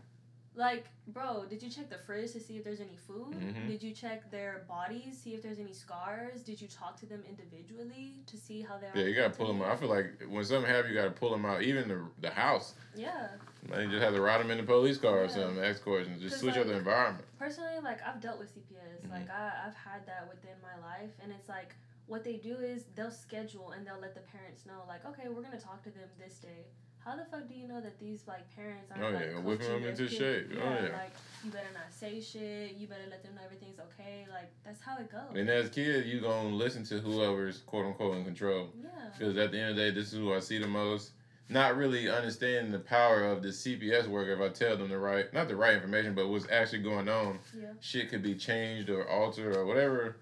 [0.56, 3.34] Like, bro, did you check the fridge to see if there's any food?
[3.34, 3.68] Mhm.
[3.68, 6.42] Did you check their bodies, see if there's any scars?
[6.42, 8.96] Did you talk to them individually to see how they are?
[8.96, 9.70] Yeah, you gotta pull them out.
[9.70, 11.62] I feel like when something happens, you gotta pull them out.
[11.62, 13.28] Even the the house, Yeah.
[13.68, 15.28] like you just have to ride them in the police car or Yeah.
[15.28, 15.64] something.
[15.64, 16.20] Ask questions.
[16.20, 17.26] Just switch up the environment.
[17.38, 19.02] Personally, like I've dealt with CPS.
[19.06, 19.10] Mhm.
[19.10, 22.86] Like I, I've had that within my life, and it's like what they do is
[22.96, 26.08] they'll schedule and they'll let the parents know, like, okay, we're gonna talk to them
[26.18, 26.66] this day.
[27.04, 29.66] How the fuck do you know that these like parents aren't Oh, like yeah, whipping
[29.66, 30.18] coaching them into kid?
[30.18, 30.46] shape.
[30.62, 30.80] Oh, yeah.
[30.92, 31.12] like
[31.44, 32.74] you better not say shit.
[32.76, 34.26] You better let them know everything's okay.
[34.30, 35.34] Like that's how it goes.
[35.34, 38.68] And as a kid, you gonna listen to whoever's quote unquote in control.
[38.82, 38.88] yeah.
[39.18, 41.12] Because at the end of the day, this is who I see the most.
[41.48, 44.32] Not really understanding the power of the CPS worker.
[44.34, 47.40] If I tell them the right, not the right information, but what's actually going on,
[47.58, 47.72] Yeah.
[47.80, 50.16] shit could be changed or altered or whatever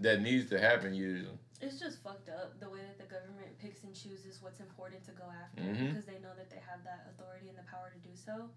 [0.00, 1.38] that needs to happen usually.
[1.60, 3.43] It's just fucked up the way that the government
[3.84, 5.88] picks and chooses what's important to go after Mhm.
[5.90, 8.50] because they know that they have that authority and the power to do so.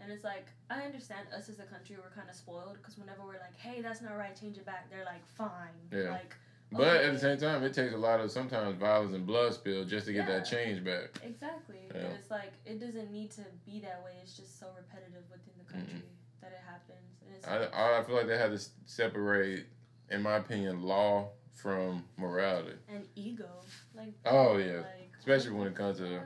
[0.00, 3.24] And it's like, I understand us as a country, we're kind of spoiled because whenever
[3.24, 5.74] we're like, hey, that's not right, change it back, they're like, fine.
[5.90, 6.10] Yeah.
[6.10, 6.36] Like,
[6.70, 9.84] But at the same time, it takes a lot of sometimes violence and blood spill
[9.86, 11.18] just to get that change back.
[11.24, 11.88] Exactly.
[11.90, 12.02] Yeah.
[12.02, 14.12] And it's like, it doesn't need to be that way.
[14.22, 16.02] It's just so repetitive within the country
[16.42, 17.16] that it happens.
[17.26, 19.66] And it's I, I feel like they had to separate,
[20.10, 21.30] in my opinion, law
[21.62, 22.76] from morality.
[22.88, 23.48] and ego.
[23.94, 24.76] Like, Oh, yeah.
[24.78, 26.22] like, Especially when it comes to-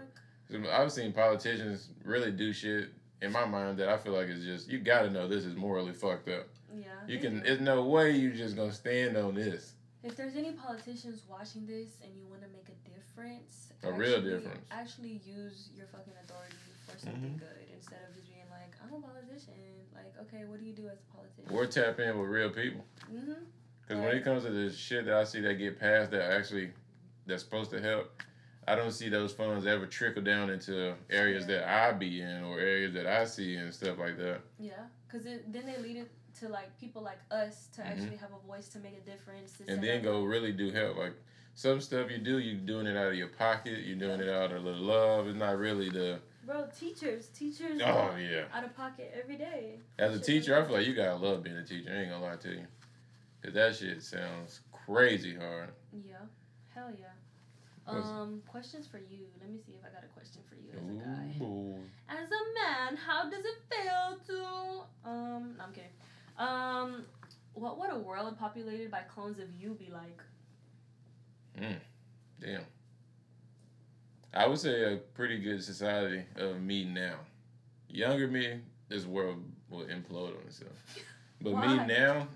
[0.71, 2.91] I've seen politicians really do shit
[3.23, 5.57] in my mind that I feel like is just you got to know this is
[5.57, 6.47] morally fucked up.
[6.75, 6.85] Yeah.
[7.09, 7.39] You can.
[7.39, 7.45] do.
[7.45, 9.73] There's no way you're just gonna stand on this.
[10.03, 14.21] If there's any politicians watching this and you want to make a difference, A real
[14.21, 14.59] difference.
[14.71, 17.07] actually use your fucking authority for Mm-hmm.
[17.07, 19.55] something good instead of just being like, I'm a politician.
[19.95, 21.51] Like, okay, what do you do as a politician?
[21.57, 22.85] Or tap in with real people.
[23.11, 23.45] Mm-hmm.
[23.83, 26.71] Because when it comes to the shit that I see that get passed that actually
[27.27, 28.23] that's supposed to help,
[28.67, 32.61] I don't see those funds ever trickle down into areas that I be in or
[32.61, 34.41] areas that I see and stuff like that.
[34.59, 34.73] Yeah,
[35.07, 37.87] because then they lead it to like people like us to Mhm.
[37.87, 39.61] actually have a voice to make a difference.
[39.67, 40.97] And then go really do help.
[40.97, 41.15] Like
[41.55, 43.81] some stuff you do, you're doing it out of your pocket.
[43.81, 45.27] You're doing it out of the love.
[45.27, 46.21] It's not really the.
[46.47, 47.81] Bro, teachers, teachers.
[47.85, 48.45] Oh yeah.
[48.55, 49.79] Out of pocket every day.
[49.99, 51.91] As a teacher, I feel like you gotta love being a teacher.
[51.93, 52.67] I ain't gonna lie to you,
[53.43, 55.71] cause that shit sounds crazy hard.
[55.93, 56.17] Yeah,
[56.75, 57.07] hell yeah.
[57.87, 59.27] Um, questions for you.
[59.41, 61.45] Let me see if I got a question for you as a guy.
[61.45, 61.75] Ooh,
[62.09, 65.55] As a man, how does it feel to um?
[65.59, 65.91] No, I'm kidding.
[66.39, 67.05] Um,
[67.55, 70.23] what would a world populated by clones of you be like?
[71.59, 71.75] Hmm.
[72.41, 72.63] damn.
[74.35, 77.17] I would say a pretty good society of me now.
[77.89, 80.73] Younger me, this world will implode on itself.
[81.43, 82.29] But me now,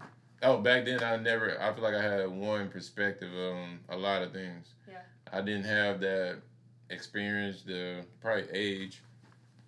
[0.42, 1.60] oh, back then I never.
[1.60, 4.74] I feel like I had one perspective on a lot of things.
[4.88, 4.98] Yeah.
[5.32, 6.38] I didn't have that
[6.90, 9.02] experience, the probably age,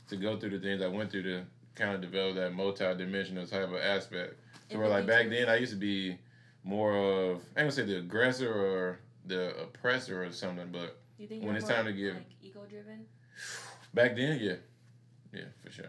[0.09, 1.42] to go through the things I went through to
[1.74, 4.35] kind of develop that multi-dimensional type of aspect.
[4.70, 6.18] So where like back then I used to be
[6.64, 10.98] more of I ain't gonna say the aggressor or the oppressor or something, but
[11.40, 13.07] when it's time to give- like ego driven?
[13.94, 14.54] back then, yeah,
[15.33, 15.87] yeah, for sure,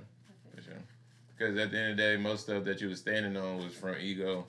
[0.56, 0.74] for sure.
[1.38, 3.74] Because at the end of the day, most stuff that you was standing on was
[3.74, 4.48] from ego.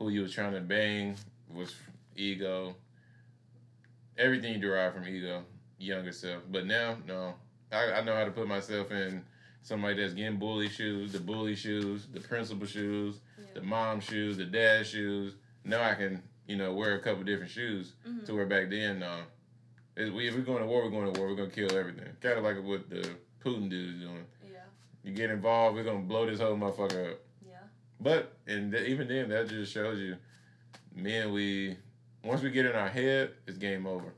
[0.00, 1.14] Who you was trying to bang
[1.54, 1.74] was
[2.16, 2.74] ego.
[4.16, 5.44] Everything you derive from ego,
[5.78, 6.42] younger self.
[6.50, 7.34] But now, no,
[7.70, 9.22] I, I know how to put myself in
[9.60, 13.20] somebody that's getting bully shoes, the bully shoes, the principal shoes,
[13.52, 13.66] the Yeah.
[13.66, 15.34] mom shoes, the dad shoes.
[15.64, 17.92] Now I can, you know, wear a couple different shoes.
[18.08, 18.24] Mhm.
[18.24, 19.18] To where back then, no.
[19.96, 21.28] If, we, if we're going to war, we're going to war.
[21.28, 22.08] We're going to kill everything.
[22.22, 23.06] Kind of like what the
[23.44, 24.24] Putin dude is doing.
[24.50, 24.60] Yeah.
[25.04, 27.18] You get involved, we're going to blow this whole motherfucker up.
[28.00, 30.16] But and th- even then, that just shows you,
[30.94, 31.76] men, we
[32.24, 34.14] once we get in our head, it's game over.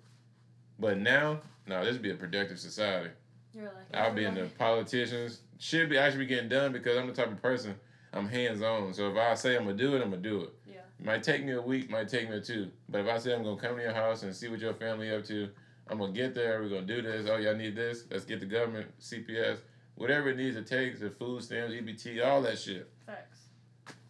[0.78, 3.10] But now, no, this would be a productive society.
[3.52, 5.40] You're like I'll be in the politicians.
[5.58, 7.74] Should be actually be getting done because I'm the type of person
[8.12, 8.92] I'm hands on.
[8.94, 10.50] So if I say I'm gonna do it, I'm gonna do it.
[10.66, 10.74] Yeah.
[10.98, 12.70] It might take me a week, might take me two.
[12.88, 15.14] But if I say I'm gonna come to your house and see what your family
[15.14, 15.48] up to,
[15.88, 16.60] I'm gonna get there.
[16.60, 17.28] We're gonna do this.
[17.28, 18.04] Oh, y'all need this.
[18.10, 19.58] Let's get the government, CPS,
[19.94, 22.90] whatever it needs to take, the food stamps, EBT, all that shit.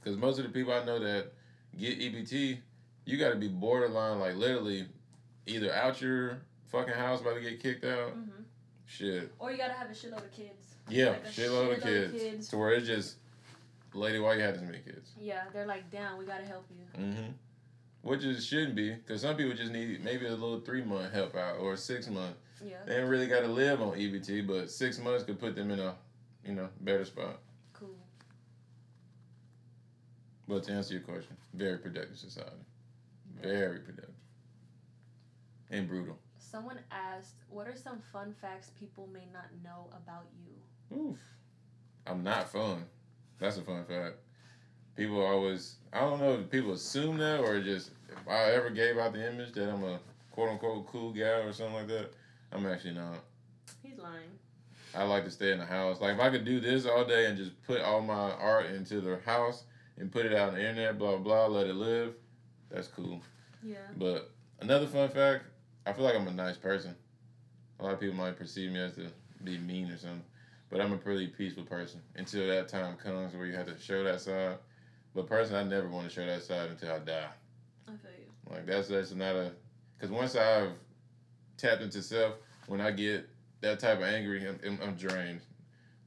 [0.03, 1.33] Because most of the people I know that
[1.79, 2.59] get EBT,
[3.05, 4.87] you got to be borderline, like literally,
[5.47, 6.39] either out your
[6.71, 8.11] fucking house about to get kicked out.
[8.13, 8.31] hmm
[8.87, 9.33] Shit.
[9.39, 10.75] Or you gotta have a shitload of kids.
[10.89, 12.13] Yeah, Like shitload of shitload of kids.
[12.23, 12.49] kids.
[12.49, 13.17] To where it's just,
[13.95, 15.13] lady, why you have this many kids?
[15.19, 17.03] Yeah, they're like, damn, we gotta help you.
[17.03, 17.31] Mm-hmm.
[18.03, 21.35] Which it shouldn't be, because some people just need maybe a little three month help
[21.37, 22.35] out or six month.
[22.63, 22.77] Yeah.
[22.85, 25.79] They ain't really got to live on EBT, but six months could put them in
[25.81, 25.95] a,
[26.45, 27.39] you know, better spot.
[30.47, 30.57] Cool.
[30.57, 32.51] But to answer your question, very productive society,
[33.41, 34.15] very productive,
[35.71, 36.19] and brutal.
[36.39, 40.97] Someone asked, what are some fun facts people may not know about you?
[40.97, 41.19] Oof.
[42.07, 42.85] I'm not fun.
[43.39, 44.17] That's a fun fact.
[44.97, 48.99] People always, I don't know if people assume that or just, if I ever gave
[48.99, 49.99] out the image that I'm a
[50.33, 52.13] quote unquote cool guy or something like that,
[52.53, 53.17] I'm actually not.
[53.83, 54.29] He's lying.
[54.95, 56.01] I like to stay in the house.
[56.01, 59.01] Like if I could do this all day and just put all my art into
[59.01, 59.65] the house
[59.99, 62.15] and put it out on the internet, blah blah, let it live,
[62.71, 63.21] that's cool.
[63.63, 63.77] Yeah.
[63.97, 65.45] But another fun fact,
[65.87, 66.95] I feel like I'm a nice person.
[67.79, 69.09] A lot of people might perceive me as to
[69.45, 70.23] be mean or something,
[70.71, 74.05] but I'm a pretty peaceful person until that time comes where you have to show
[74.05, 74.59] that side.
[75.15, 77.29] But personally, I never want to show that side until I die.
[77.87, 78.53] I feel you.
[78.55, 79.53] Like that's that's not a,
[79.99, 80.73] because once I've
[81.57, 82.35] tapped into self,
[82.67, 83.29] when I get
[83.61, 85.41] that type of angry, I'm, I'm drained.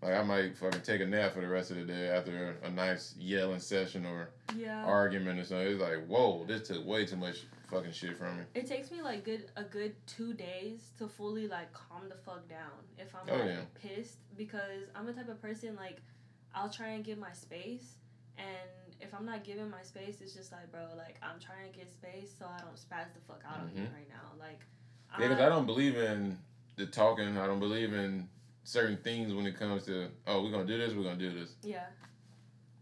[0.05, 2.69] Like I might fucking take a nap for the rest of the day after a
[2.69, 4.85] nice yelling session or Yeah.
[4.85, 5.65] argument or something.
[5.67, 8.43] It's like, whoa, this took way too much fucking shit from me.
[8.53, 12.47] It takes me like good a good two days to fully like calm the fuck
[12.47, 13.61] down if I'm Oh, like yeah.
[13.73, 15.99] pissed because I'm the type of person like
[16.53, 17.95] I'll try and give my space
[18.37, 18.47] and
[19.01, 21.91] if I'm not giving my space it's just like bro like I'm trying to get
[21.91, 23.95] space so I don't spaz the fuck out on you mm-hmm.
[23.95, 24.61] right now like
[25.19, 26.37] Yeah, because I don't believe in
[26.75, 27.37] the talking.
[27.39, 28.29] I don't believe in
[28.65, 31.55] certain things when it comes to, oh, we're gonna do this, we're gonna do this.
[31.63, 31.85] yeah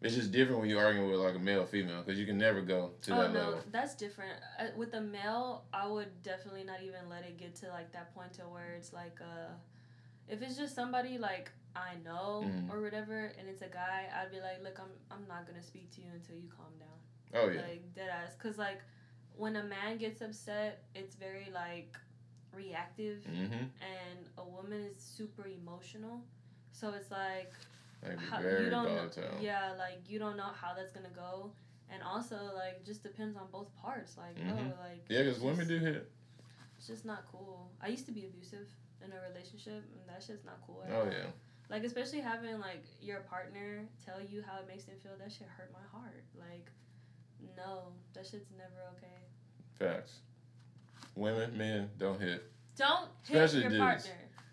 [0.02, 2.38] It's just different when you're arguing with like a male or female because you can
[2.38, 3.64] never go to oh that no level.
[3.72, 7.68] that's different uh, with a male I would definitely not even let it get to
[7.70, 9.52] like that point to where it's like uh
[10.28, 12.70] if it's just somebody like I know Mhm.
[12.72, 15.92] or whatever and it's a guy I'd be like look I'm I'm not gonna speak
[15.96, 17.00] to you until you calm down
[17.42, 18.82] Oh yeah, like dead ass because like
[19.36, 21.98] when a man gets upset it's very like
[22.56, 23.66] reactive mm-hmm.
[23.82, 26.22] and a woman is super emotional
[26.72, 27.52] so it's like
[28.04, 29.38] Like how, very you don't know, volatile.
[29.42, 31.52] yeah like you don't know how that's gonna go
[31.90, 34.52] and also like just depends on both parts like Mhm.
[34.52, 36.10] oh like Yeah, because women do hit.
[36.78, 38.68] it's just not cool i used to be abusive
[39.04, 41.06] in a relationship and that shit's not cool Oh all.
[41.08, 41.28] yeah,
[41.70, 45.48] like especially having like your partner tell you how it makes them feel that shit
[45.58, 46.70] hurt my heart like
[47.58, 49.18] no that shit's never okay
[49.78, 50.20] facts.
[51.16, 52.44] Women, men don't hit.
[52.78, 53.82] don't hit Especially your dudes.
[53.82, 54.12] partner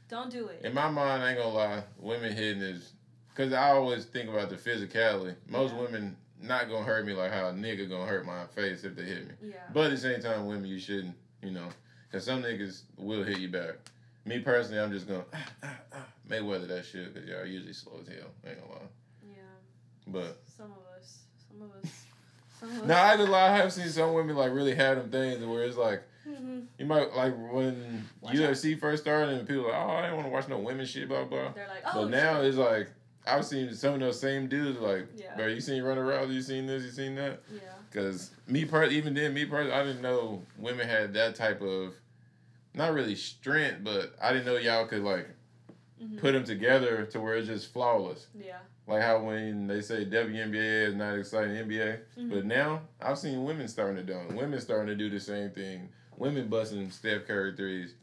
[0.09, 2.93] don't do it In my mind, I ain't gonna lie, women hitting is
[3.29, 5.35] because I always think about the physicality.
[5.49, 5.81] Most Yeah.
[5.83, 9.05] women not gonna hurt me like how a nigga gonna hurt my face if they
[9.05, 9.35] hit me.
[9.51, 11.69] yeah But at the same time, women, you shouldn't, you know,
[12.09, 13.77] because some niggas will hit you back.
[14.25, 18.01] Me personally, I'm just gonna ah, ah, ah, Mayweather that shit because y'all usually slow
[18.03, 18.31] as hell.
[18.47, 18.89] Ain't gonna lie.
[19.29, 19.33] yeah
[20.09, 22.05] But some of us some of us
[22.59, 23.49] some of us no, I lie.
[23.53, 26.67] I have seen some women like really have them things where it's like Mhm.
[26.79, 30.27] you might like when Watch UFC first started and people like, oh, I don't want
[30.27, 31.53] to watch no women shit, blah blah.
[31.53, 32.47] they're like oh but now shit.
[32.47, 32.89] it's like
[33.27, 35.37] I've seen some of those same dudes like, Yeah.
[35.37, 37.41] bro, you seen Ronda Rousey, you seen this, you seen that.
[37.53, 37.61] yeah
[37.93, 41.95] Cause me per even then me personally, I didn't know women had that type of,
[42.73, 45.29] not really strength, but I didn't know y'all could like
[46.03, 46.19] Mhm.
[46.19, 48.29] put them together to where it's just flawless.
[48.35, 52.31] yeah Like how when they say WNBA is not exciting NBA, Mhm.
[52.31, 54.33] but now I've seen women starting to do it.
[54.33, 55.91] Women starting to do the same thing.
[56.21, 57.95] Women busting Steph Curry threes.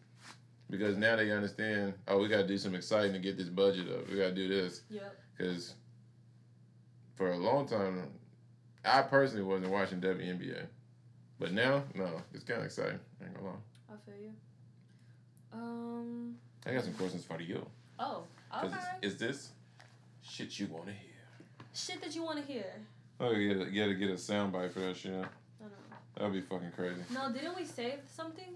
[0.70, 3.88] Because now they understand, oh, we got to do some exciting to get this budget
[3.90, 4.10] up.
[4.10, 4.82] We got to do this.
[4.90, 5.76] yep Because
[7.16, 8.10] for a long time,
[8.84, 10.66] I personally wasn't watching WNBA.
[11.40, 13.00] But now, no, it's kind of exciting.
[13.22, 13.54] I ain't gonna lie.
[13.90, 14.32] I feel you
[15.54, 17.66] um I got some questions for you.
[18.00, 18.24] oh
[18.64, 19.52] okay is this
[20.22, 21.12] shit you want to hear?
[21.74, 22.66] shit that you want to hear
[23.20, 25.26] Oh, you gotta, you gotta get a soundbite for that shit.
[26.18, 26.26] Know.
[26.28, 27.02] That'd be fucking crazy.
[27.14, 28.56] No, didn't we save something?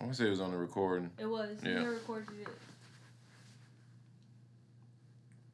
[0.00, 1.10] I want to say it was on the recording.
[1.18, 1.58] It was.
[1.64, 1.80] Yeah.
[1.80, 2.48] You recorded it.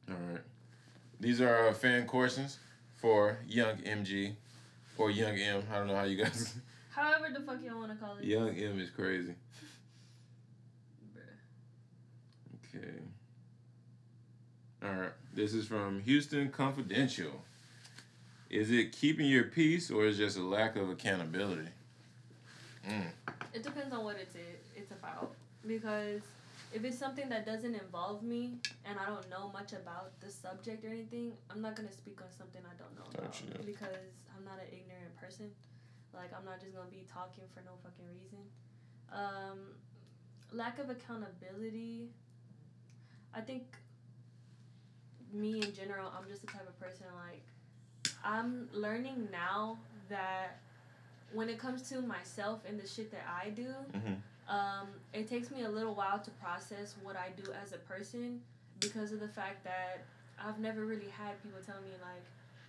[0.09, 0.41] All right.
[1.19, 2.59] These are our fan questions
[2.97, 4.33] for Young MG
[4.97, 5.63] or Young M.
[5.71, 6.55] I don't know how you guys.
[6.95, 8.23] However the fuck y'all want to call it.
[8.23, 9.33] Young M is crazy.
[12.77, 12.87] Okay.
[14.83, 15.11] All right.
[15.33, 17.41] This is from Houston Confidential.
[18.55, 21.67] Is it keeping your peace or is it just a lack of accountability?
[22.87, 23.07] Mm.
[23.53, 24.37] It depends on what it's
[24.77, 25.33] it's about
[25.67, 26.21] because
[26.71, 30.85] if it's something that doesn't involve me and I don't know much about the subject
[30.85, 33.59] or anything, I'm not gonna speak on something I don't know about gotcha.
[33.65, 35.51] because I'm not an ignorant person.
[36.13, 38.39] Like I'm not just gonna be talking for no fucking reason.
[39.11, 39.75] Um,
[40.53, 42.07] lack of accountability.
[43.33, 43.75] I think
[45.33, 47.43] me in general, I'm just the type of person like
[48.25, 49.77] I'm learning now
[50.09, 50.59] that
[51.31, 54.53] when it comes to myself and the shit that I do, mm-hmm.
[54.53, 58.41] um, it takes me a little while to process what I do as a person
[58.79, 60.05] because of the fact that
[60.43, 62.23] I've never really had people tell me like,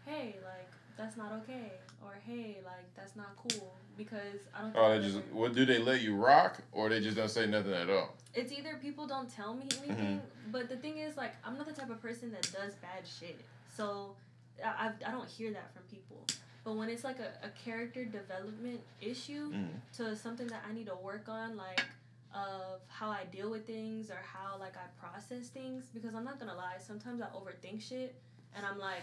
[0.05, 4.77] "Hey, like that's not okay," or "Hey, like that's not cool," because I don't.
[4.77, 7.73] Oh, they just what do they let you rock, or they just don't say nothing
[7.73, 8.15] at all?
[8.35, 10.53] It's either people don't tell me anything, mm-hmm.
[10.53, 13.41] but the thing is, like, I'm not the type of person that does bad shit,
[13.75, 14.15] so
[14.65, 16.25] I, I don't hear that from people.
[16.65, 19.69] But when it's like a, a character development issue mm.
[19.97, 21.81] to something that I need to work on, like
[22.35, 26.39] of how I deal with things or how like I process things, because I'm not
[26.39, 28.17] gonna lie, sometimes I overthink shit
[28.55, 29.03] and I'm like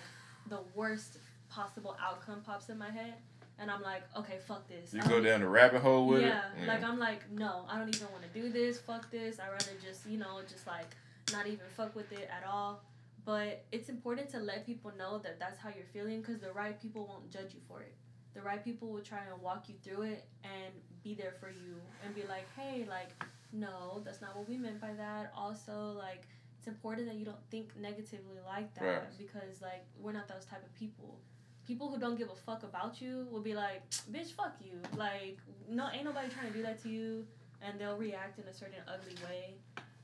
[0.50, 3.16] the worst possible outcome pops in my head.
[3.60, 4.94] And I'm like, okay, fuck this.
[4.94, 6.44] You go down the rabbit hole with yeah, it?
[6.62, 8.80] Yeah, like I'm like, no, I don't even want to do this.
[8.80, 9.40] Fuck this.
[9.40, 10.88] I rather just, you know, just like
[11.32, 12.82] not even fuck with it at all.
[13.26, 16.80] But it's important to let people know that that's how you're feeling because the right
[16.82, 17.96] people won't judge you for it.
[18.34, 21.76] The right people will try and walk you through it and be there for you
[22.04, 23.12] and be like, hey, like,
[23.52, 25.32] no, that's not what we meant by that.
[25.38, 26.24] Also, like,
[26.58, 29.18] it's important that you don't think negatively like that right.
[29.18, 31.20] because, like, we're not those type of people.
[31.66, 34.80] People who don't give a fuck about you will be like, bitch, fuck you.
[34.98, 35.38] Like,
[35.70, 37.26] no, ain't nobody trying to do that to you.
[37.62, 39.56] And they'll react in a certain ugly way.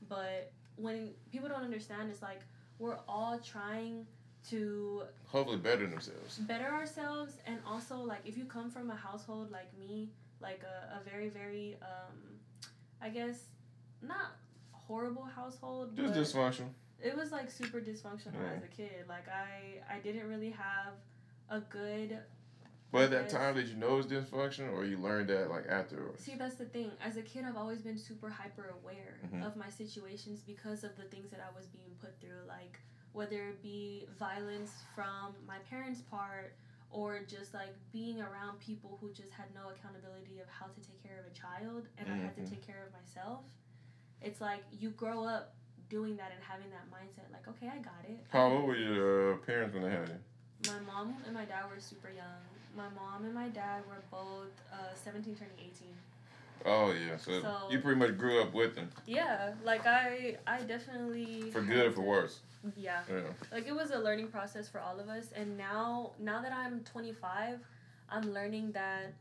[0.08, 2.40] But when people don't understand, it's like,
[2.80, 4.06] we're all trying
[4.48, 9.52] to hopefully better themselves better ourselves and also like if you come from a household
[9.52, 10.08] like me
[10.40, 12.16] like a, a very very um
[13.02, 13.44] i guess
[14.02, 14.32] not
[14.72, 16.70] horrible household just dysfunctional.
[17.02, 18.56] it was like super dysfunctional yeah.
[18.56, 19.04] as a kid.
[19.08, 20.94] Like i i didn't really have
[21.50, 22.18] a good
[22.92, 25.66] but at that time, did you know it was dysfunction, or you learned that like
[25.68, 26.24] afterwards?
[26.24, 26.90] See, that's the thing.
[27.04, 29.42] As a kid, I've always been super hyper aware mm-hmm.
[29.42, 32.80] of my situations because of the things that I was being put through, like
[33.12, 36.54] whether it be violence from my parents' part,
[36.90, 41.02] or just like being around people who just had no accountability of how to take
[41.02, 42.20] care of a child, and mm-hmm.
[42.20, 42.50] I had to mm-hmm.
[42.50, 43.44] take care of myself.
[44.20, 45.54] It's like you grow up
[45.88, 48.24] doing that and having that mindset, like, okay, I got it.
[48.30, 50.70] How old were your uh, parents when they had you?
[50.70, 54.52] My mom and my dad were super young my mom and my dad were both
[54.72, 55.70] uh, 17 turning 18
[56.66, 58.88] oh yeah so, so, you pretty much grew up with them.
[59.06, 62.40] Yeah like i i definitely for good or for worse.
[62.76, 63.00] Yeah.
[63.08, 63.20] yeah.
[63.50, 66.80] Like it was a learning process for all of us and now now that i'm
[66.80, 67.58] 25
[68.10, 69.14] i'm learning that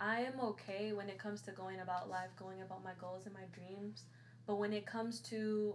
[0.00, 3.34] i am okay when it comes to going about life going about my goals and
[3.34, 4.04] my dreams
[4.46, 5.74] but when it comes to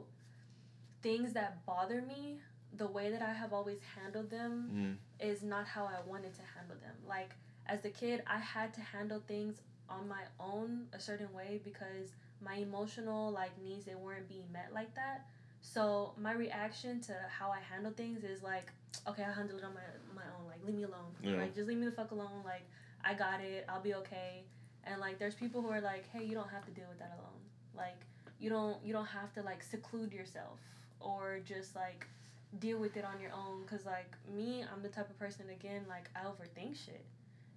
[1.01, 2.37] things that bother me
[2.77, 5.27] the way that I have always handled them mm.
[5.27, 6.95] is not how I wanted to handle them.
[7.07, 7.31] Like
[7.65, 12.11] as a kid, I had to handle things on my own a certain way because
[12.41, 15.25] my emotional like needs they weren't being met like that.
[15.61, 18.71] So my reaction to how I handle things is like,
[19.07, 19.81] okay, I handle it on my
[20.15, 20.47] my own.
[20.47, 21.11] Like leave me alone.
[21.21, 21.37] Yeah.
[21.37, 22.43] Like just leave me the fuck alone.
[22.45, 22.63] Like
[23.03, 23.65] I got it.
[23.67, 24.43] I'll be okay.
[24.85, 27.17] And like there's people who are like, hey, you don't have to deal with that
[27.19, 27.41] alone.
[27.75, 27.99] Like
[28.39, 30.59] you don't you don't have to like seclude yourself
[30.99, 32.07] or just like
[32.57, 33.63] deal with it on your own.
[33.69, 37.05] Cause like me, I'm the type of person again like I overthink shit,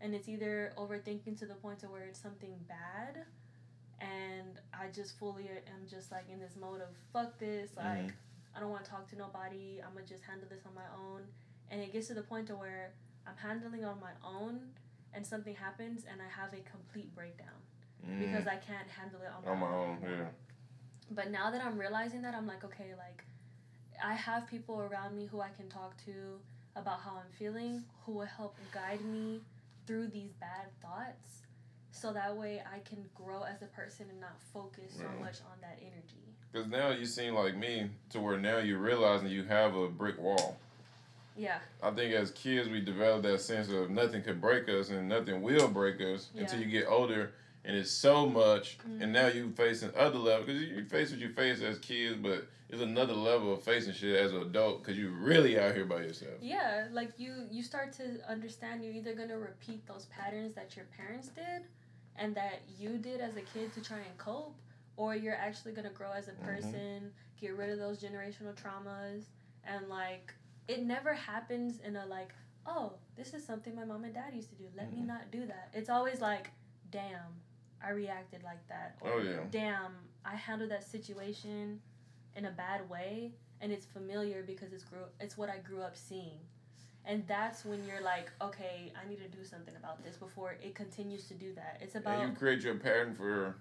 [0.00, 3.24] and it's either overthinking to the point to where it's something bad,
[4.00, 7.88] and I just fully am just like in this mode of fuck this mm-hmm.
[7.88, 8.07] like.
[8.07, 8.16] Mm-hmm.
[8.55, 9.81] I don't want to talk to nobody.
[9.83, 11.22] I'm gonna just handle this on my own.
[11.70, 12.92] And it gets to the point to where
[13.26, 14.61] I'm handling on my own,
[15.14, 17.57] and something happens, and I have a complete breakdown
[18.07, 18.18] mm.
[18.18, 19.88] because I can't handle it on, on my, own.
[19.90, 19.99] own.
[20.03, 20.24] Yeah.
[21.11, 23.24] But now that I'm realizing that, I'm like, okay, like
[24.03, 26.12] I have people around me who I can talk to
[26.74, 29.40] about how I'm feeling, who will help guide me
[29.86, 31.42] through these bad thoughts.
[31.92, 35.61] So that way I can grow as a person and not focus so much on
[35.61, 36.34] that energy.
[36.50, 40.18] Because now you seem like me to where now you're realizing you have a brick
[40.18, 40.57] wall.
[41.36, 41.59] Yeah.
[41.82, 45.42] I think as kids we develop that sense of nothing could break us and nothing
[45.42, 46.42] will break us yeah.
[46.42, 47.32] until you get older
[47.64, 49.02] and it's so much mm-hmm.
[49.02, 52.46] and now you facing other levels because you face what you face as kids but
[52.68, 55.98] it's another level of facing shit as an adult because you're really out here by
[56.00, 60.54] yourself yeah like you you start to understand you're either going to repeat those patterns
[60.54, 61.62] that your parents did
[62.16, 64.56] and that you did as a kid to try and cope
[64.96, 66.44] or you're actually gonna grow as a Mhm.
[66.44, 69.24] person, get rid of those generational traumas,
[69.64, 70.34] and like
[70.68, 72.32] it never happens in a like,
[72.66, 74.68] oh, this is something my mom and dad used to do.
[74.76, 75.06] Let me Mhm.
[75.06, 75.70] not do that.
[75.72, 76.50] It's always like,
[76.90, 77.40] damn,
[77.85, 78.97] I reacted like that.
[79.01, 79.41] Or, Oh, yeah.
[79.51, 79.93] Damn,
[80.24, 81.80] I handled that situation
[82.37, 85.01] in a bad way, and it's familiar because it's grew.
[85.20, 86.39] It's what I grew up seeing.
[87.05, 90.74] And that's when you're like, okay, I need to do something about this before it
[90.74, 91.78] continues to do that.
[91.80, 93.57] It's about and you create your pattern for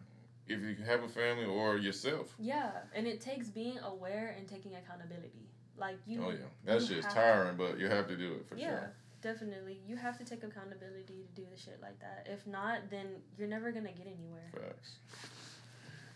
[0.47, 2.35] if you have a family or yourself.
[2.37, 5.47] Yeah, and it takes being aware and taking accountability.
[5.77, 6.23] Like you.
[6.23, 8.93] oh yeah, that's you just tiring, but you have to do it for yeah, sure.
[9.21, 9.79] Definitely.
[9.87, 12.27] You have to take accountability to do the shit like that.
[12.31, 13.07] If not, then
[13.37, 14.51] you're never gonna get anywhere.
[14.53, 14.95] Facts.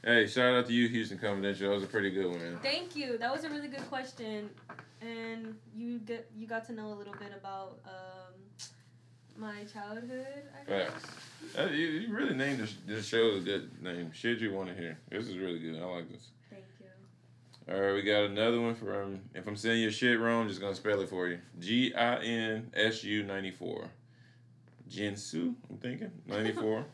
[0.03, 1.67] Hey, shout out to you, Houston Confidential.
[1.67, 2.59] That was a pretty good one.
[2.61, 3.17] Thank you.
[3.17, 4.51] That was a really good question,
[5.01, 8.33] and you get you got to know a little bit about um,
[9.35, 10.43] my childhood.
[10.61, 10.91] I guess.
[10.91, 11.71] Facts.
[11.71, 14.11] You, you really named this, this show a good name.
[14.13, 14.99] Shit you want to hear.
[15.09, 15.81] This is really good.
[15.81, 16.29] I like this.
[17.67, 19.21] All right, we got another one from.
[19.33, 21.39] If I'm saying your shit wrong, I'm just gonna spell it for you.
[21.59, 23.89] G I N S U ninety four.
[24.89, 26.85] Jinsu, I'm thinking ninety four.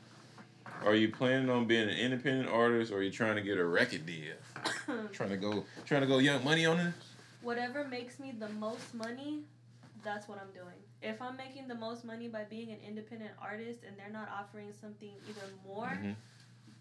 [0.85, 3.65] Are you planning on being an independent artist, or are you trying to get a
[3.65, 4.33] record deal?
[5.11, 6.93] Trying to go, trying to go young money on this.
[7.41, 9.41] Whatever makes me the most money,
[10.03, 10.75] that's what I'm doing.
[11.01, 14.71] If I'm making the most money by being an independent artist and they're not offering
[14.79, 16.15] something even more, Mhm.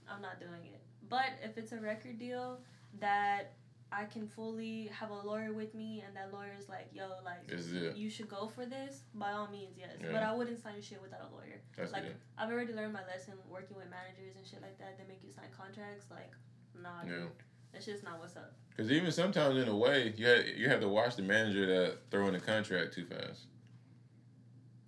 [0.09, 0.80] I'm not doing it.
[1.09, 2.61] But if it's a record deal
[3.01, 3.53] that
[3.93, 7.38] I can fully have a lawyer with me and that lawyer is like, yo, like,
[7.49, 7.97] it.
[7.97, 9.91] you should go for this, by all means, yes.
[10.01, 10.09] Yeah.
[10.12, 11.61] But I wouldn't sign shit without a lawyer.
[11.76, 12.14] That's Like, good.
[12.38, 14.97] I've already learned my lesson working with managers and shit like that.
[14.97, 16.07] They make you sign contracts.
[16.11, 16.30] Like,
[16.80, 17.22] nah, Yeah.
[17.22, 17.28] dude.
[17.72, 18.53] That's just not what's up.
[18.70, 21.99] Because even sometimes, in a way, you have, you have to watch the manager that
[22.11, 23.47] throw in the contract too fast.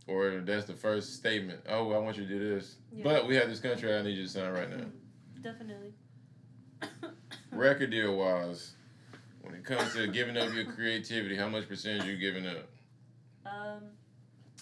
[0.09, 1.61] Or that's the first statement.
[1.69, 3.05] Oh, I want you to do this, Yeah.
[3.05, 3.95] but we have this contract.
[3.95, 4.87] I need you to sign right now.
[5.43, 5.95] Definitely.
[7.53, 8.75] Record deal wise,
[9.43, 12.69] when it comes to giving up your creativity, how much percentage you giving up?
[13.45, 13.83] Um,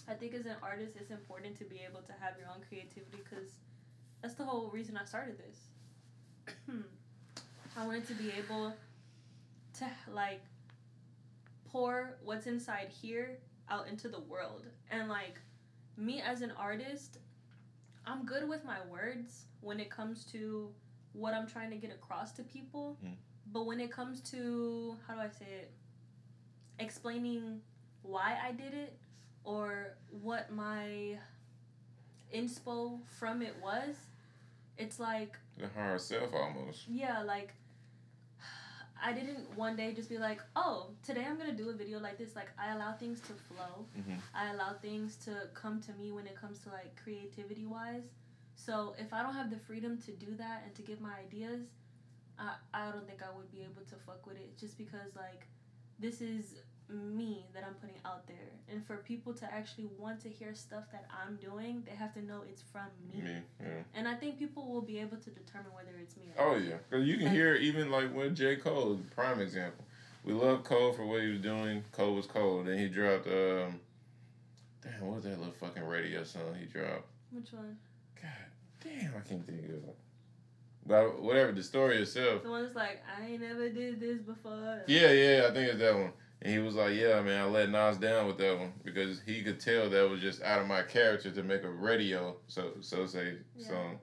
[0.08, 3.18] I think as an artist, it's important to be able to have your own creativity
[3.18, 3.50] because
[4.22, 6.54] that's the whole reason I started this.
[7.76, 8.74] I wanted to be able
[9.78, 10.40] to like
[11.70, 14.64] pour what's inside here out into the world.
[14.90, 15.38] And like
[15.96, 17.18] me as an artist,
[18.06, 20.70] I'm good with my words when it comes to
[21.12, 22.98] what I'm trying to get across to people.
[23.04, 23.14] Mm.
[23.52, 25.70] But when it comes to how do I say it?
[26.78, 27.60] Explaining
[28.02, 28.96] why I did it
[29.44, 31.18] or what my
[32.34, 33.96] inspo from it was,
[34.78, 36.88] it's like The higher self almost.
[36.88, 37.54] yeah, like
[39.02, 42.18] I didn't one day just be like, oh, today I'm gonna do a video like
[42.18, 42.36] this.
[42.36, 43.86] Like I allow things to flow.
[43.98, 44.18] Mhm.
[44.34, 48.04] I allow things to come to me when it comes to like creativity wise.
[48.56, 51.62] So if I don't have the freedom to do that and to give my ideas,
[52.40, 55.46] I I don't think I would be able to fuck with it just because like
[55.98, 56.54] this is
[56.88, 58.50] me that I'm putting out there.
[58.68, 62.22] And for people to actually want to hear stuff that I'm doing, they have to
[62.24, 63.22] know it's from me.
[63.22, 63.30] Me,
[63.60, 63.66] yeah.
[63.94, 66.78] And I think people will be able to determine whether it's me or Oh yeah,
[66.88, 69.84] because you can Like- hear even like with J Cole, prime example.
[70.24, 71.84] We love Cole for what he was doing.
[71.92, 72.62] Cole was Cole.
[72.64, 73.78] Then he dropped um,
[74.82, 77.06] damn, what was that little fucking radio song he dropped?
[77.30, 77.76] Which one?
[78.20, 78.30] God
[78.82, 79.96] damn, I can't think of it.
[80.86, 82.42] But whatever the story itself.
[82.42, 84.82] The one that's like, I ain't never did this before.
[84.86, 86.12] Yeah, yeah, I think it's that one.
[86.42, 89.42] And he was like, "Yeah, man, I let Nas down with that one because he
[89.42, 93.06] could tell that was just out of my character to make a radio so so
[93.06, 93.68] say Yeah.
[93.68, 93.98] song,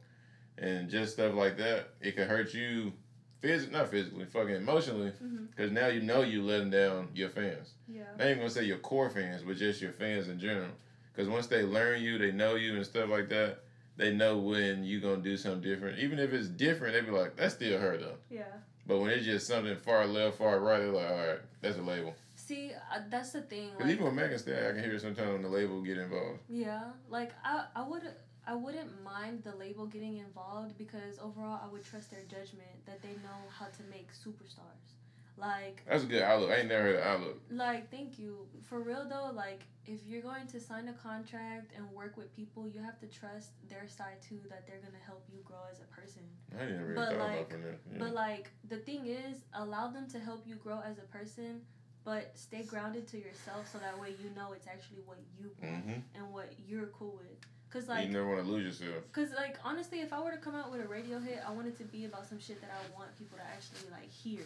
[0.60, 1.90] and just stuff like that.
[2.00, 2.94] It could hurt you,
[3.42, 5.46] physically, not physically, fucking emotionally, mm-hmm.
[5.46, 7.74] because now you know you letting down your fans.
[7.88, 8.04] Yeah.
[8.20, 10.70] Not even gonna say your core fans, but just your fans in general.
[11.12, 13.64] Because once they learn you, they know you and stuff like that.
[13.98, 16.00] They know when you gonna do something different.
[16.00, 18.44] Even if it's different, they be like, "That's still her though." Yeah.
[18.86, 21.82] But when it's just something far left, far right, they're like, "All right, that's a
[21.82, 23.72] label." See, uh, that's the thing.
[23.80, 26.40] Like, even with Megan Thee, I can hear sometimes when the label get involved.
[26.48, 28.04] yeah, like I, I would,
[28.46, 33.02] I wouldn't mind the label getting involved because overall, I would trust their judgment that
[33.02, 34.94] they know how to make superstars.
[35.38, 36.50] Like, That's a good outlook.
[36.50, 37.42] I ain't never heard of outlook.
[37.52, 39.32] like, thank you for real though.
[39.36, 43.08] Like, if you're going to sign a contract and work with people, you have to
[43.08, 46.24] trust their side too that they're gonna help you grow as a person.
[46.60, 47.60] I never really But, thought like- that.
[47.92, 48.00] Yeah.
[48.00, 51.62] But like the thing is, allow them to help you grow as a person,
[52.04, 55.88] but stay grounded to yourself so that way you know it's actually what you want
[55.88, 56.00] mm-hmm.
[56.16, 57.38] and what you're cool with.
[57.70, 59.04] Cause like you never want to lose yourself.
[59.12, 61.68] cause like honestly, if I were to come out with a radio hit, I want
[61.68, 64.46] it to be about some shit that I want people to actually like hear.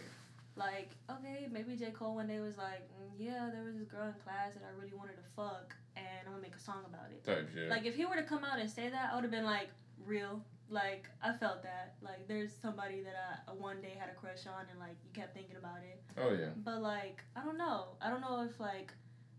[0.55, 4.07] Like, okay, maybe J Cole one day was like, mm, yeah, there was this girl
[4.07, 7.11] in class that I really wanted to fuck, and I'm gonna make a song about
[7.11, 7.23] it.
[7.23, 7.69] Type shit.
[7.69, 9.69] Like if he were to come out and say that, I would have been like,
[10.05, 10.43] real.
[10.69, 11.95] Like I felt that.
[12.01, 15.35] Like there's somebody that I one day had a crush on, and like you kept
[15.35, 16.01] thinking about it.
[16.17, 16.49] Oh yeah.
[16.63, 17.87] But like I don't know.
[18.01, 18.93] I don't know if like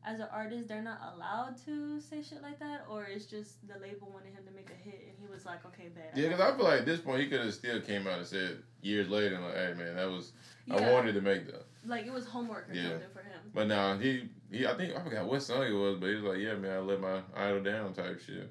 [0.05, 3.75] as an artist they're not allowed to say shit like that, or it's just the
[3.81, 6.17] label wanted him to make a hit, and he was like, okay, bad.
[6.17, 8.27] Yeah, because I feel like at this point he could have still came out and
[8.27, 10.33] said years later, like, "Hey man, that was
[10.67, 12.91] yeah, I wanted to make that." like it was homework or Yeah.
[12.91, 13.41] something for him.
[13.55, 16.25] But now he he I think I forgot what song it was, but he was
[16.25, 18.51] like, "Yeah, man, I let my idol down" type shit,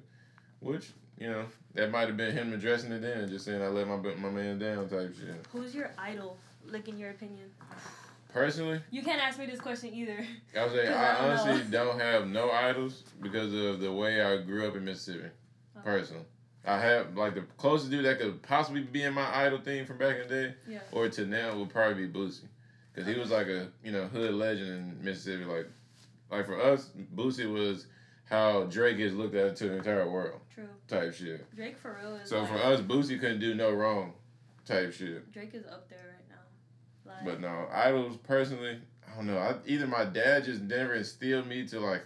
[0.60, 1.44] which you know
[1.74, 4.58] that might have been him addressing it then, just saying I let my my man
[4.58, 5.44] down type shit.
[5.52, 6.38] Who's your idol?
[6.66, 7.50] Like in your opinion,
[8.32, 10.24] Personally, you can't ask me this question either.
[10.58, 11.70] I would say I I honestly know.
[11.70, 15.28] don't have no idols because of the way I grew up in Mississippi.
[15.84, 16.24] Personally,
[16.64, 19.98] I have like the closest dude that could possibly be in my idol thing from
[19.98, 20.78] back in the day, Yeah.
[20.92, 22.44] or to now would probably be Boosie,
[22.94, 24.68] because he was like a you know hood legend
[24.98, 25.44] in Mississippi.
[25.44, 25.66] Like,
[26.30, 27.86] like for us, Boosie was
[28.30, 30.68] how Drake is looked at to the entire world True.
[30.88, 31.54] type shit.
[31.54, 32.30] Drake for real is.
[32.30, 34.14] So like, for us, Boosie couldn't do no wrong
[34.64, 35.30] type shit.
[35.32, 36.11] Drake is up there right now.
[36.11, 36.11] Like,
[37.24, 38.78] But no, idols personally,
[39.10, 39.38] I don't know.
[39.38, 42.02] I, either my dad just never instilled me to like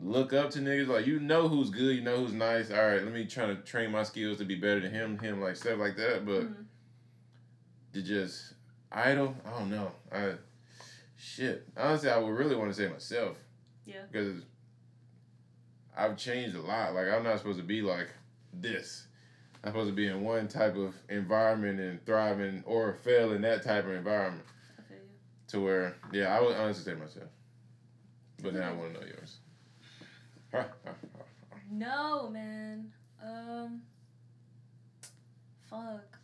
[0.00, 0.88] look up to niggas.
[0.88, 2.70] Like you know who's good, you know who's nice.
[2.70, 5.40] All right, let me try to train my skills to be better than him, him
[5.40, 6.24] like stuff like that.
[6.24, 6.64] But mhm.
[7.94, 8.54] to just
[8.92, 9.92] idol, I don't know.
[10.12, 10.34] I
[11.16, 11.66] shit.
[11.76, 13.36] Honestly, I would really want to say myself.
[13.86, 14.02] Yeah.
[14.10, 14.42] Because
[15.96, 16.94] I've changed a lot.
[16.94, 18.08] Like I'm not supposed to be like
[18.52, 19.06] this.
[19.64, 23.62] I'm supposed to be in one type of environment and thriving or fail in that
[23.62, 24.44] type of environment.
[24.86, 24.98] Feel.
[25.48, 27.30] To where, yeah, I would honestly say myself.
[28.42, 29.36] But now I want to know yours.
[30.52, 31.56] Huh, huh, huh.
[31.70, 32.92] No, man.
[33.24, 33.80] Um.
[35.70, 36.18] Fuck.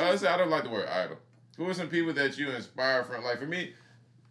[0.00, 1.18] Honestly, I don't like the word idol.
[1.58, 3.22] Who are some people that you inspire from?
[3.22, 3.72] Like for me,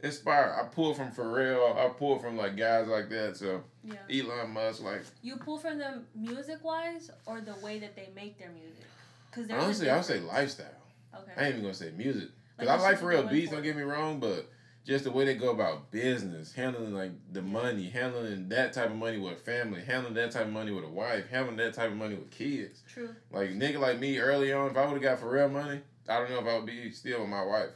[0.01, 0.55] inspire.
[0.59, 1.77] I pull from Pharrell.
[1.77, 3.37] I pull from like guys like that.
[3.37, 3.95] So yeah.
[4.23, 8.37] Elon Musk, like You pull from them music wise or the way that they make
[8.37, 8.85] their music?
[9.29, 10.67] Because honestly, I would say lifestyle.
[11.15, 11.31] Okay.
[11.35, 12.29] I ain't even gonna say music.
[12.57, 13.51] Cause Like I like Pharrell beats.
[13.51, 14.49] Don't get me wrong, but
[14.85, 18.95] just the way they go about business, handling like the money, handling that type of
[18.95, 21.91] money with a family, handling that type of money with a wife, handling that type
[21.91, 22.83] of money with kids.
[22.87, 23.09] True.
[23.31, 26.29] Like nigga like me early on, if I would have got Pharrell money, I don't
[26.29, 27.69] know if I would be still with my wife.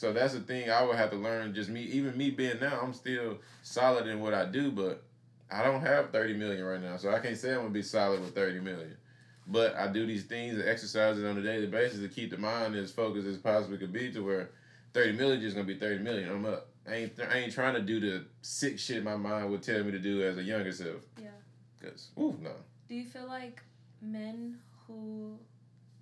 [0.00, 1.54] So that's the thing I would have to learn.
[1.54, 5.02] Just me, even me being now, I'm still solid in what I do, but
[5.50, 8.22] I don't have thirty million right now, so I can't say I'm gonna be solid
[8.22, 8.96] with thirty million.
[9.46, 12.76] But I do these things and exercises on a daily basis to keep the mind
[12.76, 14.48] as focused as possibly could be to where
[14.94, 16.30] thirty million just gonna be thirty million.
[16.30, 16.68] I'm up.
[16.88, 19.90] I ain't I ain't trying to do the sick shit my mind would tell me
[19.90, 21.02] to do as a younger self.
[21.20, 21.28] Yeah.
[21.82, 22.52] Cause ooh no.
[22.88, 23.60] Do you feel like
[24.00, 25.36] men who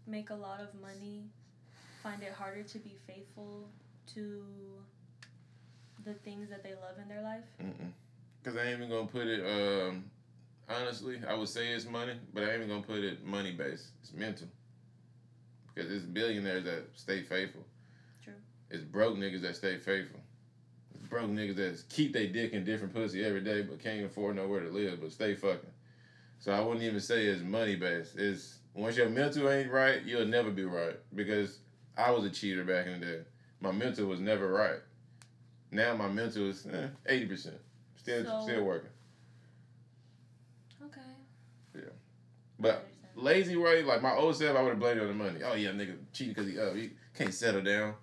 [0.06, 1.24] make a lot of money
[2.00, 3.68] find it harder to be faithful
[4.14, 4.42] to
[6.04, 7.44] the things that they love in their life?
[8.44, 9.44] Cause I ain't even gonna put it.
[9.44, 10.04] Um,
[10.68, 13.88] honestly, I would say it's money, but I ain't even gonna put it money based.
[14.02, 14.46] It's mental.
[15.74, 17.64] Because it's billionaires that stay faithful.
[18.22, 18.34] True.
[18.70, 20.20] It's broke niggas that stay faithful.
[20.94, 24.36] It's broke niggas that keep their dick in different pussy every day, but can't afford
[24.36, 25.70] nowhere to live, but stay fucking.
[26.40, 28.16] So I wouldn't even say it's money based.
[28.16, 30.96] It's once your mental ain't right, you'll never be right.
[31.14, 31.58] Because
[31.96, 33.20] I was a cheater back in the day.
[33.60, 34.80] My mental was never right.
[35.70, 37.56] Now my mental is eh, eighty percent.
[37.96, 38.90] Still, So- still working.
[40.84, 41.00] Okay.
[41.74, 41.82] Yeah,
[42.58, 42.86] but
[43.16, 45.40] lazy way, like my old self, I would have blamed it on the money.
[45.44, 47.94] Oh yeah, nigga cheating because he up, he can't settle down.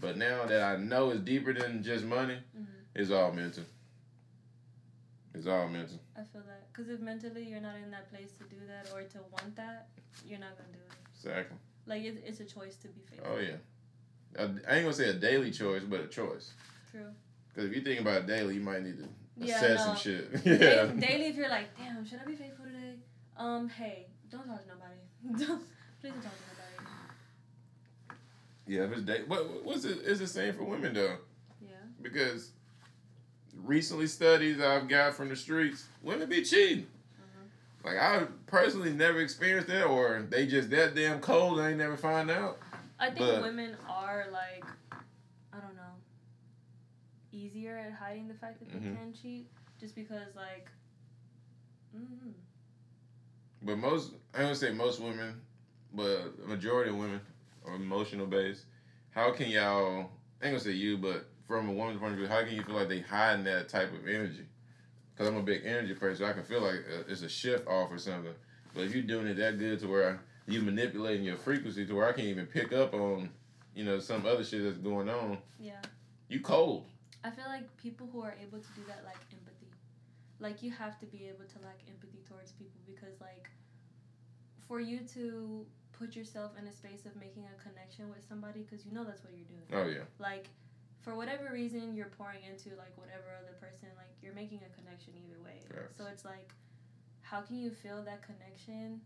[0.00, 2.66] But now that I know it's deeper than just money, Mhm.
[2.94, 3.64] it's all mental.
[5.34, 5.98] It's all mental.
[6.16, 6.72] I feel that.
[6.72, 9.88] Because if mentally you're not in that place to do that or to want that,
[10.26, 10.96] you're not going to do it.
[11.16, 11.56] Exactly.
[11.86, 13.32] Like, it's, it's a choice to be faithful.
[13.34, 13.56] Oh yeah.
[14.38, 16.52] I I ain't gonna say a daily choice, but a choice.
[16.90, 17.06] True.
[17.48, 19.84] Because if you think about it daily, you might need to Yeah, assess no.
[19.86, 20.30] some shit.
[20.44, 20.86] Yeah.
[20.86, 22.94] daily, if you're like, damn, should I be faithful today?
[23.36, 25.44] Um, hey, don't talk to nobody.
[25.46, 25.62] Don't-
[26.00, 28.18] Please don't talk to nobody.
[28.66, 29.98] Yeah, if it's day, what what's it?
[30.02, 31.16] Is the same for women though?
[31.62, 31.68] Yeah.
[32.02, 32.50] Because
[33.62, 36.86] recently studies I've got from the streets, women be cheating.
[37.18, 37.90] Uh-huh.
[37.90, 41.60] Like I personally never experienced that, or they just that damn cold.
[41.60, 42.58] I ain't never find out.
[43.04, 44.64] I think But- women are like,
[45.52, 45.94] I don't know,
[47.32, 48.96] easier at hiding the fact that they Mhm.
[48.96, 49.46] can cheat,
[49.78, 50.70] just because like,
[51.94, 52.32] mm,
[53.62, 55.40] But most, I don't say most women,
[55.92, 57.20] but majority of women
[57.64, 58.66] are emotional based.
[59.10, 60.00] How can y'all?
[60.40, 62.62] I ain't gonna say you, but from a woman's point of view, how can you
[62.62, 64.46] feel like they hiding that type of energy?
[65.14, 67.66] Because I'm a big energy person, so I can feel like uh, it's a shift
[67.66, 68.34] off or something.
[68.74, 72.08] But if you're doing it that good to where you manipulating your frequency to where
[72.08, 73.30] I can't even pick up on,
[73.74, 75.80] you know, some other shit that's going on, yeah.
[76.28, 76.86] you cold.
[77.22, 79.72] I feel like people who are able to do that like empathy.
[80.40, 83.48] Like you have to be able to lack empathy towards people because like
[84.68, 85.66] for you to
[85.98, 89.22] put yourself in a space of making a connection with somebody because you know that's
[89.22, 89.66] what you're doing.
[89.72, 90.04] Oh yeah.
[90.18, 90.48] Like,
[91.00, 93.88] for whatever reason, you're pouring into like whatever other person.
[93.96, 95.60] Like, you're making a connection either way.
[95.68, 95.96] Facts.
[95.96, 96.52] So it's like,
[97.22, 99.00] how can you feel that connection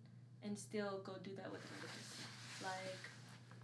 [0.44, 2.24] and still go do that with another person?
[2.62, 2.98] Like,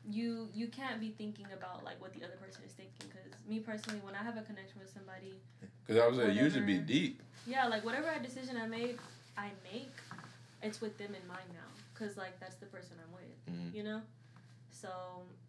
[0.09, 3.09] you you can't be thinking about like what the other person is thinking.
[3.09, 5.35] Because me personally, when I have a connection with somebody,
[5.87, 6.93] Because I was saying, usually be Whatever.
[6.93, 7.23] deep.
[7.47, 8.99] yeah, like whatever decision I made,
[9.39, 9.93] I make,
[10.63, 11.69] it's with them in mind now.
[11.95, 13.75] Cause like that's the person I'm with, Mhm.
[13.75, 14.03] you know.
[14.71, 14.91] So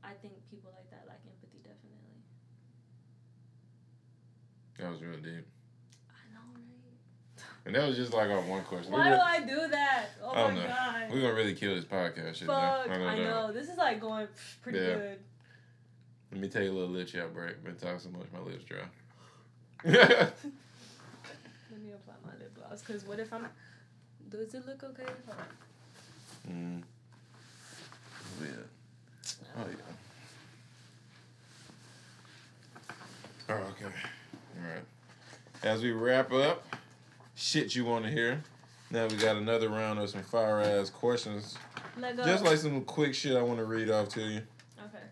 [0.03, 2.15] I think people like that lack empathy definitely.
[4.77, 5.45] That was real deep.
[7.65, 7.73] I know?
[7.73, 8.91] And that was just like our one question.
[8.93, 10.05] Why do I do that?
[10.23, 10.67] Oh I don't my know.
[10.67, 11.09] god.
[11.11, 13.07] we're gonna really kill this podcast shit Fuck, now.
[13.07, 13.51] I know.
[13.51, 14.27] This is like going
[14.61, 14.93] pretty Yeah.
[14.95, 15.19] good.
[16.31, 17.63] Let me take a little lip chat break.
[17.63, 18.79] Been talking so much, my lips dry.
[19.85, 20.33] Let
[21.81, 22.81] me apply my lip gloss.
[22.81, 23.47] Cause what if I'm?
[24.29, 25.05] Does it look okay?
[26.51, 26.81] Mm.
[28.41, 28.47] Yeah.
[29.57, 29.75] Oh yeah.
[33.49, 33.85] Oh, okay.
[33.85, 34.83] All right.
[35.63, 36.63] As we wrap up,
[37.35, 38.43] shit you want to hear.
[38.91, 41.57] Now we got another round of some fire ass questions.
[41.97, 42.23] Let go.
[42.23, 44.41] Just like some quick shit I want to read off to you.
[44.79, 45.03] okay.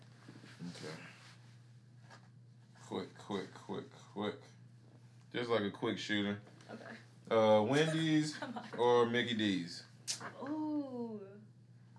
[0.70, 0.94] Okay.
[2.88, 4.36] Quick, quick, quick, quick.
[5.34, 6.40] Just like a quick shooter.
[6.72, 7.36] Okay.
[7.36, 8.38] Uh, Wendy's
[8.78, 9.84] or Mickey D's?
[10.44, 11.20] Ooh,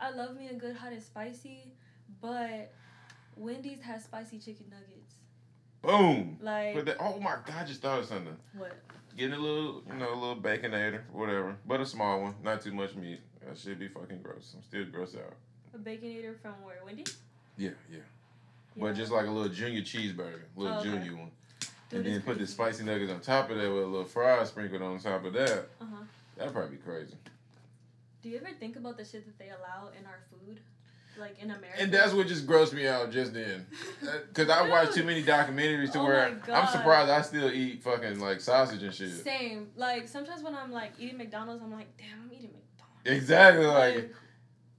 [0.01, 1.73] I love me a good hot and spicy,
[2.21, 2.73] but
[3.37, 5.15] Wendy's has spicy chicken nuggets.
[5.83, 6.39] Boom.
[6.41, 8.37] Like that, oh my god, I just thought of something.
[8.57, 8.77] what?
[9.17, 12.73] Getting a little, you know, a little baconator, whatever, but a small one, not too
[12.73, 13.21] much meat.
[13.47, 14.55] That should be fucking gross.
[14.57, 15.35] I'm still gross out.
[15.75, 16.81] A baconator from where?
[16.85, 17.17] Wendy's?
[17.57, 17.99] Yeah, yeah.
[18.77, 18.83] Yeah.
[18.85, 20.91] But just like a little junior cheeseburger, little Oh, okay.
[20.91, 21.31] junior one,
[21.91, 24.05] Dude, and then it's put the spicy nuggets on top of that with a little
[24.05, 25.69] fries sprinkled on top of that.
[25.81, 26.03] Uh huh.
[26.37, 27.15] That'd probably be crazy.
[28.23, 30.59] Do you ever think about the shit that they allow in our food,
[31.19, 31.81] like in America?
[31.81, 33.67] And that's what just grossed me out just then.
[34.07, 37.83] Uh, because I watched too many documentaries to Oh where I'm surprised I still eat
[37.83, 39.11] fucking like sausage and shit.
[39.11, 39.69] Same.
[39.77, 43.07] Like sometimes when I'm like eating McDonald's, I'm like, damn, I'm eating McDonald's.
[43.07, 43.67] Exactly.
[43.67, 44.13] Like,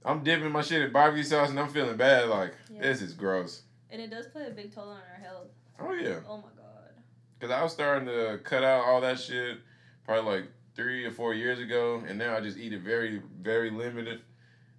[0.04, 2.28] I'm dipping my shit in barbecue sauce and I'm feeling bad.
[2.28, 2.82] Like, Yeah.
[2.82, 3.62] this is gross.
[3.90, 5.48] and it does play a big toll on our health.
[5.80, 6.20] Oh, yeah.
[6.28, 6.92] Oh my god.
[7.38, 9.58] Because I was starting to cut out all that shit
[10.04, 10.44] probably like
[10.76, 12.02] three or four years ago.
[12.06, 14.20] And now I just eat it very, very limited.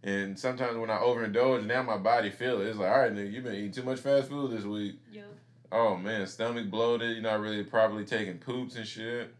[0.07, 2.67] And sometimes when I overindulge, now my body feel it.
[2.67, 4.95] It's like, all right, nigga, you've been eating too much fast food this week.
[5.11, 5.23] Yo.
[5.69, 7.11] Oh man, stomach bloated.
[7.11, 9.35] You're not really properly taking poops and shit.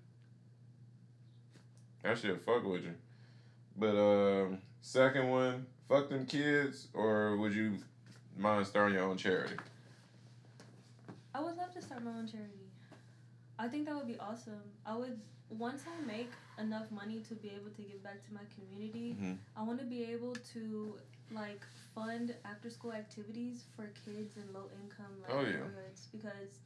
[2.03, 2.95] That shit fuck with you.
[3.77, 7.77] But um, second one, fuck them kids, or would you
[8.37, 9.55] mind starting your own charity?
[11.33, 12.67] I would love to start my own charity.
[13.57, 14.59] I think that would be awesome.
[14.85, 15.17] I would
[15.49, 19.15] once I make enough money to be able to give back to my community.
[19.19, 19.37] Mhm.
[19.55, 20.99] I want to be able to
[21.31, 25.51] like fund after school activities for kids in low income like Oh, yeah.
[25.51, 26.59] neighborhoods because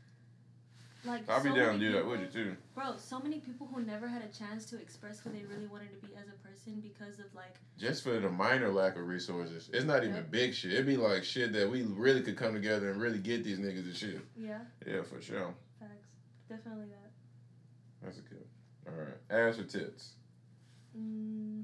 [1.04, 2.58] like I'll be so down to do that with you too.
[2.76, 5.90] Bro, so many people who never had a chance to express who they really wanted
[6.00, 9.68] to be as a person because of like Just for the minor lack of resources.
[9.74, 10.32] It's not even Yep.
[10.32, 10.74] big shit.
[10.74, 13.86] It'd be like shit that we really could come together and really get these niggas
[13.86, 14.22] and shit.
[14.38, 15.56] yeah, Yeah, for sure.
[15.80, 16.08] facts.
[16.48, 17.12] Definitely that.
[18.04, 18.46] That's a good.
[19.32, 20.14] Ass or tits?
[20.98, 21.64] Mm,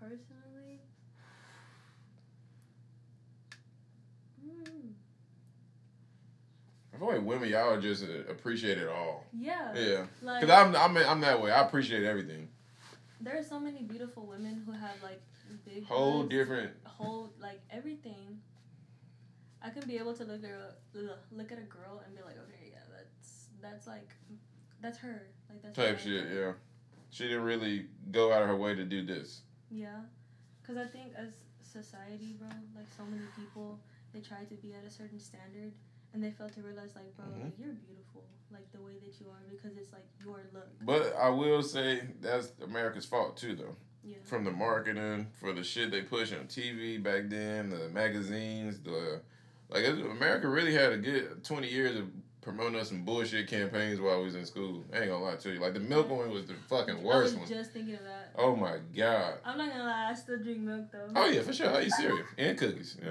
[0.00, 0.80] personally,
[4.44, 4.92] mm,
[6.94, 9.24] I feel like women, y'all just uh, appreciate it all.
[9.32, 10.06] yeah, Yeah.
[10.22, 11.50] like Cause I'm I'm I'm that way.
[11.52, 12.48] I appreciate everything.
[13.20, 15.20] there are so many beautiful women who have like
[15.64, 16.72] big Whole different.
[16.84, 18.40] whole like everything.
[19.62, 22.36] I can be able to look at a, look at a girl and be like,
[22.38, 24.10] okay, yeah, that's that's like
[24.82, 26.34] that's her, like that's Type shit, like.
[26.34, 26.52] yeah.
[27.10, 29.42] She didn't really go out of her way to do this.
[29.70, 30.00] Yeah,
[30.60, 31.28] because I think as
[31.62, 33.78] society, bro, like so many people,
[34.12, 35.72] they try to be at a certain standard,
[36.12, 37.52] and they fail to realize, like, bro, Mhm.
[37.58, 40.68] you're beautiful, like the way that you are, because it's like your look.
[40.82, 43.76] But I will say that's America's fault too, though.
[44.02, 44.16] Yeah.
[44.24, 49.22] From the marketing, for the shit they push on TV back then, the magazines, the
[49.70, 49.86] like.
[49.86, 52.10] America really had a good twenty years of
[52.44, 54.84] promoting us some bullshit campaigns while we was in school.
[54.92, 55.58] I ain't gonna lie to you.
[55.60, 57.48] Like the milk one was the fucking I worst was one.
[57.48, 58.30] just thinking of that.
[58.36, 59.34] Oh my god.
[59.44, 61.08] I'm not gonna lie, I still drink milk though.
[61.16, 61.70] Oh yeah, for sure.
[61.74, 62.96] I eat cereal and cookies.
[63.02, 63.10] Yeah,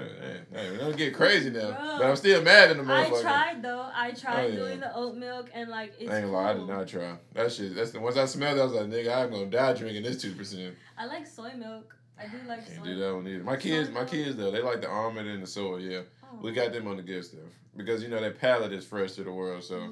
[0.52, 0.78] yeah, yeah.
[0.78, 1.72] Don't get crazy now.
[1.72, 1.98] Bro.
[1.98, 3.12] But I'm still mad at the milk.
[3.12, 3.88] I tried though.
[3.92, 4.56] I tried Oh, yeah.
[4.56, 7.16] doing the oat milk and like it's I ain't gonna lie, I did not try.
[7.34, 7.74] That shit.
[7.74, 10.22] That's the once I smelled it, I was like, nigga, I'm gonna die drinking this
[10.22, 10.74] two percent.
[10.96, 11.94] I like soy milk.
[12.16, 12.84] I do like Can't soy.
[12.84, 13.42] do that one either.
[13.42, 14.10] My kids, my milk.
[14.10, 15.78] kids though, they like the almond and the soy.
[15.78, 16.02] Yeah.
[16.42, 17.40] We got them on the good stuff
[17.76, 19.62] because you know that palate is fresh to the world.
[19.64, 19.88] So Yeah.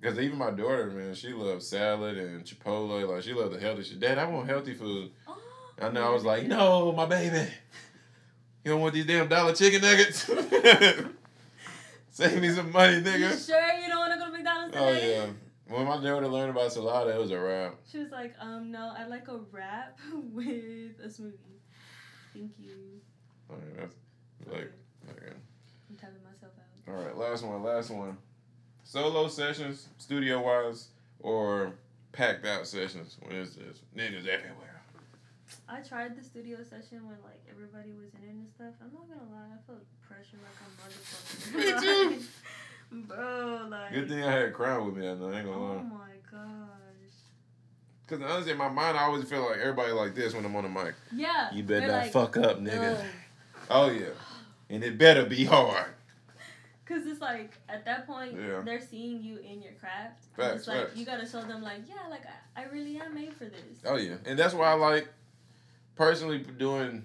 [0.00, 3.08] because even my daughter, man, she loves salad and Chipotle.
[3.08, 4.00] Like she loves the healthy shit.
[4.00, 5.10] Dad, I want healthy food.
[5.26, 5.38] Oh.
[5.80, 6.04] I know.
[6.06, 7.48] I was like, no, my baby.
[8.64, 10.22] You don't want these damn dollar chicken nuggets?
[12.10, 13.46] Save me some money, You nigga.
[13.46, 15.18] sure you don't want to go to McDonald's today?
[15.18, 15.32] Oh yeah.
[15.74, 17.76] When my daughter learned about salada, it was a wrap.
[17.90, 19.98] She was like, um, no, I'd like a wrap
[20.32, 21.58] with a smoothie.
[22.34, 22.76] Thank you.
[23.48, 23.94] Right, that's
[24.46, 24.70] like,
[25.10, 25.32] okay.
[25.90, 26.66] I'm tapping myself out.
[26.88, 27.16] All right.
[27.16, 27.62] Last one.
[27.62, 28.16] Last one.
[28.84, 30.88] Solo sessions, studio wise,
[31.20, 31.72] or
[32.12, 33.16] packed out sessions.
[33.22, 34.68] When it's just niggas everywhere.
[35.68, 38.74] I tried the studio session when like everybody was in it and stuff.
[38.80, 42.10] I'm not gonna lie, I felt pressure like a motherfucker.
[42.12, 43.06] Me too.
[43.06, 43.92] Bro, like.
[43.92, 45.08] Good thing I had Crown with me.
[45.08, 45.30] I know.
[45.30, 45.80] I ain't gonna Oh lie.
[45.80, 46.68] Oh my gosh.
[48.06, 50.64] Cause honestly, in my mind, I always feel like everybody like this when I'm on
[50.64, 50.94] the mic.
[51.14, 51.52] Yeah.
[51.54, 52.74] You better not like, fuck up, nigga.
[52.76, 52.98] "No."
[53.70, 54.08] Oh yeah,
[54.68, 55.86] and it better be hard.
[56.84, 58.60] Cause it's like at that point Yeah.
[58.64, 60.24] they're seeing you in your craft.
[60.36, 60.96] Facts, it's like facts.
[60.96, 62.22] you gotta show them like, yeah, like
[62.56, 63.78] I, I really am made for this.
[63.84, 65.08] Oh yeah, and that's why I like
[65.94, 67.04] personally doing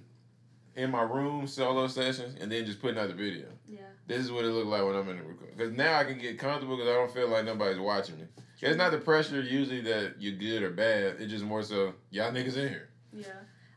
[0.75, 3.47] in my room solo sessions and then just putting out the video.
[3.67, 3.79] Yeah.
[4.07, 5.57] This is what it looked like when I'm in the record.
[5.57, 8.25] Because now I can get comfortable because I don't feel like nobody's watching me.
[8.61, 11.17] It's not the pressure usually that you're good or bad.
[11.19, 12.89] It's just more so y'all niggas in here.
[13.11, 13.27] Yeah.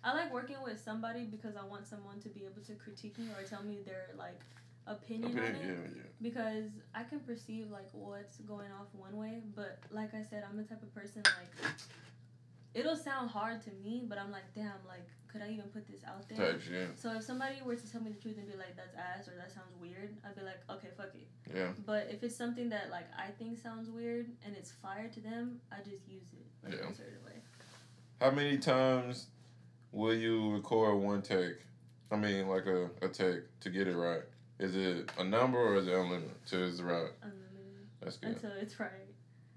[0.02, 3.26] I like working with somebody because I want someone to be able to critique me
[3.36, 4.40] or tell me they're like
[4.86, 5.60] opinion Okay, on it.
[5.96, 6.02] yeah.
[6.22, 10.56] Because I can perceive like what's going off one way, but like I said, I'm
[10.56, 11.70] the type of person like
[12.74, 16.00] it'll sound hard to me, but I'm like, damn, like could I even put this
[16.06, 16.52] out there?
[16.52, 16.98] Type shit.
[16.98, 19.36] So if somebody were to tell me the truth and be like, that's ass or
[19.36, 21.28] that sounds weird, I'd be like, okay, fuck it.
[21.54, 21.68] Yeah.
[21.86, 25.60] But if it's something that like I think sounds weird and it's fire to them,
[25.72, 26.86] I just use it like, Yeah.
[26.86, 27.32] in a certain way.
[28.20, 29.28] How many times
[29.92, 31.58] will you record one take?
[32.12, 34.22] I mean, like a, a take to get it right.
[34.60, 37.08] Is it a number or is it unlimited till it's right?
[37.22, 38.34] Unlimited That's good.
[38.34, 38.90] until it's right.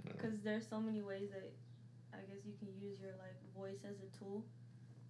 [0.05, 0.13] Yeah.
[0.13, 1.51] Because there's so many ways that
[2.13, 4.45] I guess you can use your like voice as a tool.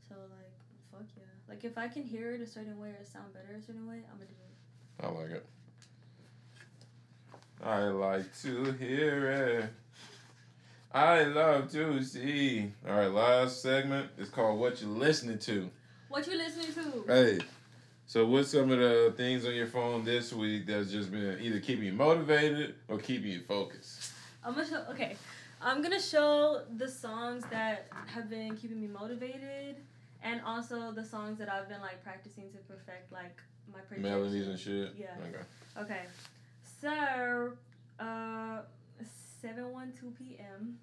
[0.09, 0.51] So like,
[0.91, 1.23] fuck yeah.
[1.47, 4.01] Like if I can hear it a certain way or sound better a certain way,
[4.11, 5.05] I'm gonna do it.
[5.05, 5.45] I like it.
[7.63, 9.69] I like to hear it.
[10.91, 12.71] I love to see.
[12.87, 15.69] All right, last segment is called "What You Listening To."
[16.09, 17.03] What you listening to?
[17.07, 17.39] Hey,
[18.13, 21.59] so what's some of the things on your phone this week that's just been either
[21.59, 24.11] keeping you motivated or keeping you focused?
[24.45, 24.85] I'm gonna show.
[24.91, 25.15] Okay,
[25.59, 29.77] I'm gonna show the songs that have been keeping me motivated,
[30.21, 33.41] and also the songs that I've been like practicing to perfect like
[33.73, 33.79] my.
[33.97, 34.93] Melodies and shit.
[34.95, 35.07] Yeah.
[35.27, 35.43] Okay.
[35.81, 36.01] Okay,
[36.81, 37.53] so
[37.99, 38.59] uh,
[39.41, 40.77] seven one two p.m.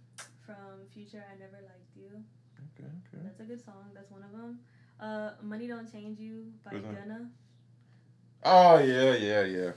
[0.45, 1.23] from Future.
[1.33, 2.11] I never liked you.
[2.75, 2.89] Okay.
[2.89, 3.23] Okay.
[3.23, 3.85] That's a good song.
[3.95, 4.59] That's one of them.
[5.01, 6.83] Uh, Money Don't Change You by that?
[6.83, 7.29] Gunna.
[8.45, 9.71] Oh yeah, yeah, yeah.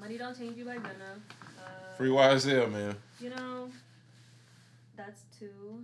[0.00, 1.18] Money Don't Change You by Gunna.
[1.58, 2.94] Uh, Free YSL, man.
[3.20, 3.68] You know,
[4.96, 5.82] that's two.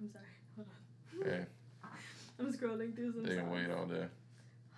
[0.00, 0.24] I'm sorry.
[0.56, 1.30] Hold on.
[1.30, 1.44] Hey,
[2.38, 3.22] I'm scrolling through some.
[3.24, 4.04] they can wait all day.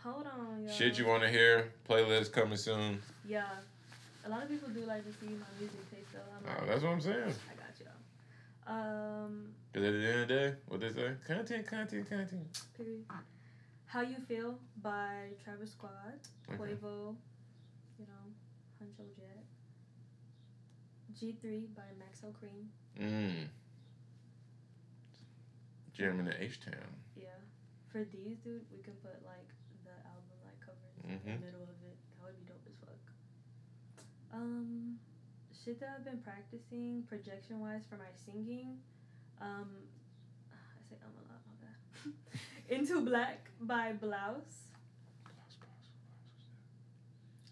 [0.03, 0.73] Hold on, y'all.
[0.73, 1.73] Shit you want to hear?
[1.89, 3.01] Playlist coming soon.
[3.27, 3.45] Yeah,
[4.27, 6.21] a lot of people do like to see my music taste though.
[6.37, 7.17] I'm Oh, like, that's what I'm saying.
[7.19, 8.73] I got you.
[8.73, 11.11] Um, Because at the end of the day, what they say?
[11.27, 12.47] Content, content, content.
[12.77, 13.05] period.
[13.87, 15.91] How You Feel by Travis Scott,
[16.49, 16.59] Okay.
[16.63, 17.17] Quavo,
[17.99, 18.25] you know,
[18.81, 19.43] Huncho Jack.
[21.19, 22.67] G3 by Maxo Kream.
[23.01, 23.49] Mmm.
[25.93, 26.75] German in H Town.
[27.17, 27.27] Yeah.
[27.91, 29.47] For these, dude, we can put like
[29.85, 31.41] the album like covers in Mhm.
[31.41, 31.99] the middle of it.
[32.19, 33.13] That would be dope as fuck.
[34.33, 34.99] Um,
[35.53, 38.81] shit that I've been practicing projection wise for my singing.
[39.41, 39.69] Um,
[40.53, 41.41] I say um a lot.
[41.49, 42.69] My bad.
[42.81, 44.69] Into Black by Blouse.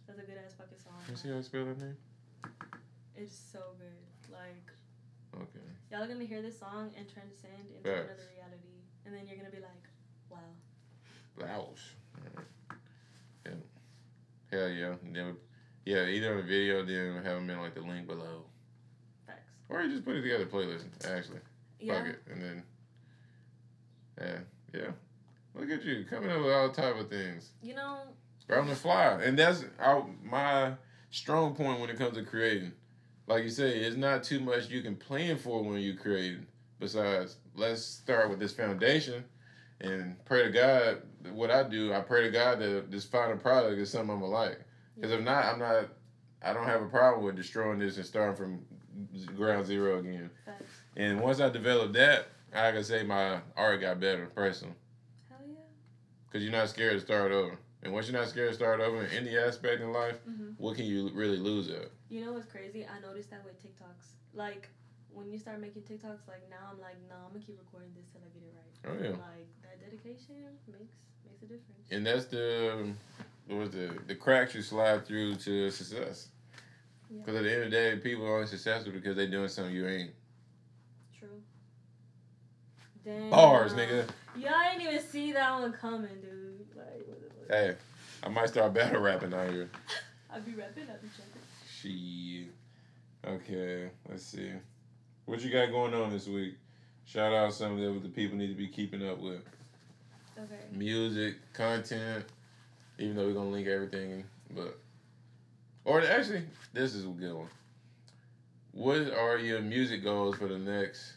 [0.07, 0.93] That's a good ass fucking song.
[1.09, 1.97] You see how I spell that name?
[3.17, 4.33] It's so good.
[4.33, 4.71] Like
[5.35, 5.65] Okay.
[5.91, 8.77] y'all are gonna hear this song and transcend into another reality,
[9.07, 9.89] and then you're gonna be like,
[10.29, 10.39] wow.
[11.37, 11.95] Blouse.
[13.47, 13.53] Yeah.
[14.51, 14.95] Hell yeah.
[15.13, 15.37] Then,
[15.87, 18.45] yeah, either on the video, then have them in like the link below.
[19.27, 19.51] Facts.
[19.71, 21.41] Or you just put it together playlist, actually.
[21.83, 21.95] Yeah.
[21.99, 22.23] Fuck it.
[22.31, 22.63] And then,
[24.21, 24.39] yeah,
[24.75, 24.91] yeah.
[25.55, 27.51] Look at you coming up with all type of things.
[27.63, 27.99] You know,
[28.51, 29.19] on the fly.
[29.23, 30.73] And that's our, my
[31.11, 32.73] strong point when it comes to creating.
[33.27, 36.47] Like you say, it's not too much you can plan for when you're creating.
[36.81, 39.25] Besides, let's start with this foundation
[39.81, 41.03] and pray to God.
[41.33, 44.33] What I do, I pray to God that this final product is something I'm gonna
[44.33, 44.61] like.
[44.97, 45.89] Because if not, I'm not.
[46.45, 48.65] I don't have a problem with destroying this and starting from
[49.37, 50.31] ground zero again.
[50.45, 50.65] facts.
[50.97, 54.75] And once I developed that, I can say my art got better personally.
[55.29, 55.55] Hell yeah.
[56.27, 57.59] Because you're not scared to start over.
[57.83, 60.77] And once you're not scared to start over in any aspect in life, hmm what
[60.77, 61.91] can you really lose at?
[62.09, 62.87] You know what's crazy?
[62.87, 64.13] I noticed that with TikToks.
[64.33, 64.69] Like,
[65.13, 68.07] when you start making TikToks, like now I'm like, no, I'm gonna keep recording this
[68.13, 68.73] till I get it right.
[68.91, 69.17] Oh yeah.
[69.23, 70.37] Like that dedication
[70.71, 71.89] makes makes a difference.
[71.91, 72.93] And that's the
[73.47, 76.29] what was the the cracks you slide through to success.
[77.11, 77.19] Yeah.
[77.21, 79.75] Because at the end of the day, people are only successful because they're doing something
[79.75, 80.11] you ain't.
[83.05, 83.31] Damn.
[83.31, 84.07] Bars, nigga.
[84.37, 86.67] Y'all didn't even see that one coming, dude.
[86.77, 87.55] Like, what the?
[87.55, 87.75] Hey,
[88.23, 89.71] I might start battle rapping out here.
[90.33, 91.43] I'll be rapping, I'll be jumping.
[91.69, 92.49] Shit.
[93.25, 94.51] Okay, let's see.
[95.27, 96.55] What you got going on this week?
[97.05, 99.43] Shout out some of that the people need to be keeping up with.
[100.39, 100.61] Okay.
[100.73, 102.25] Music, content,
[102.99, 104.25] even though we're gonna link everything,
[104.55, 104.79] but
[105.85, 106.43] or actually,
[106.73, 107.49] this is a good one.
[108.73, 111.15] What are your music goals for the next?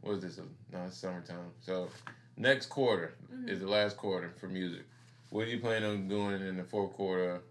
[0.00, 0.40] What is this?
[0.72, 1.52] No, it's summertime.
[1.60, 1.88] So
[2.36, 3.48] next quarter Mhm.
[3.48, 4.84] is the last quarter for music.
[5.30, 7.42] What do you plan on doing in the fourth quarter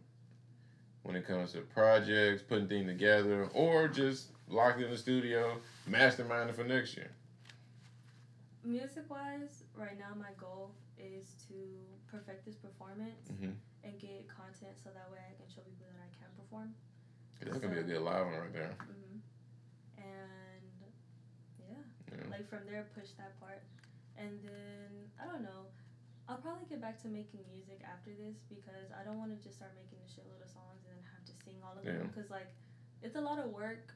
[1.04, 6.56] when it comes to projects, putting things together, or just locked in the studio, masterminding
[6.56, 7.12] for next year?
[8.64, 11.54] Music wise, right now my goal is to
[12.08, 13.56] perfect this performance Mhm.
[13.84, 16.74] and get content so that way I can show people that I can perform.
[17.40, 18.74] That's gonna be a good live one right there.
[18.80, 19.20] hmm
[20.02, 20.94] And
[21.60, 21.76] yeah,
[22.12, 22.28] Yeah.
[22.30, 23.62] like from there, push that part.
[24.18, 24.90] And then,
[25.22, 25.70] I don't know,
[26.28, 29.56] I'll probably get back to making music after this because I don't want to just
[29.62, 32.10] start making a shitload of songs and then have to sing all of them.
[32.12, 32.50] Because, like,
[33.04, 33.94] it's a lot of work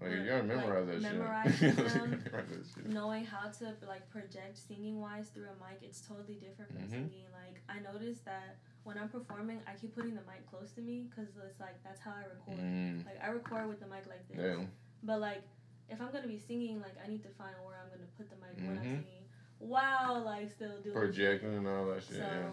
[0.00, 1.76] Like, you gotta memorize like, that memorizing shit.
[1.92, 2.24] them.
[2.24, 2.86] memorize shit.
[2.88, 6.90] knowing how to like project singing wise through a mic it's totally different from Mhm.
[7.12, 10.80] singing like i noticed that when i'm performing i keep putting the mic close to
[10.80, 14.06] me because it's like that's how i record Mm, like i record with the mic
[14.08, 14.64] like this yeah.
[15.02, 15.42] but like
[15.90, 18.36] if i'm gonna be singing like i need to find where i'm gonna put the
[18.36, 19.20] mic when i'm singing
[19.60, 22.22] while like still doing Projecting and all that so shit.
[22.22, 22.50] Yeah.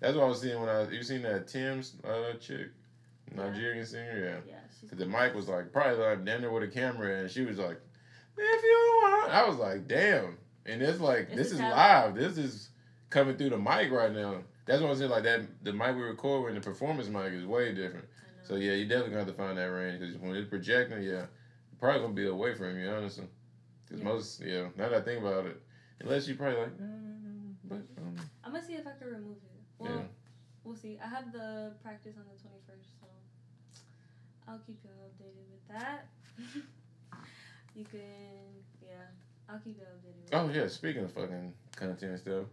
[0.00, 2.68] That's what I was seeing when I you seen that Tems uh chick,
[3.34, 4.42] Nigerian singer.
[4.46, 4.52] Yeah.
[4.52, 7.58] yeah the mic was like probably like down there with a camera, and she was
[7.58, 7.80] like,
[8.36, 11.76] "If you want," I was like, "Damn!" And it's like It's this is talent.
[11.76, 12.14] live.
[12.14, 12.68] This is
[13.08, 14.42] coming through the mic right now.
[14.66, 15.10] That's what I'm saying.
[15.10, 18.06] Like that, the mic we record and the performance mic is way different.
[18.42, 21.26] So yeah, you definitely gonna have to find that range because when it's projecting, yeah,
[21.84, 23.26] probably gonna be away from you, honestly.
[23.84, 24.08] Because Yeah.
[24.08, 25.60] most, yeah, now that I think about it,
[26.00, 29.06] unless you probably like, no, no, no, but um, i'm gonna see if i can
[29.08, 30.02] remove it well yeah,
[30.64, 33.06] we'll see i have the practice on the 21st so
[34.48, 36.08] i'll keep you updated with that
[37.74, 39.06] you can yeah
[39.48, 42.44] i'll keep you updated with Oh yeah, speaking of fucking content and stuff,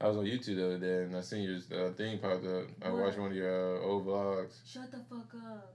[0.00, 2.64] I was on YouTube the other day and I seen your uh, thing popped up.
[2.82, 3.00] I What?
[3.02, 4.58] watched one of your uh, old vlogs.
[4.66, 5.74] shut the fuck up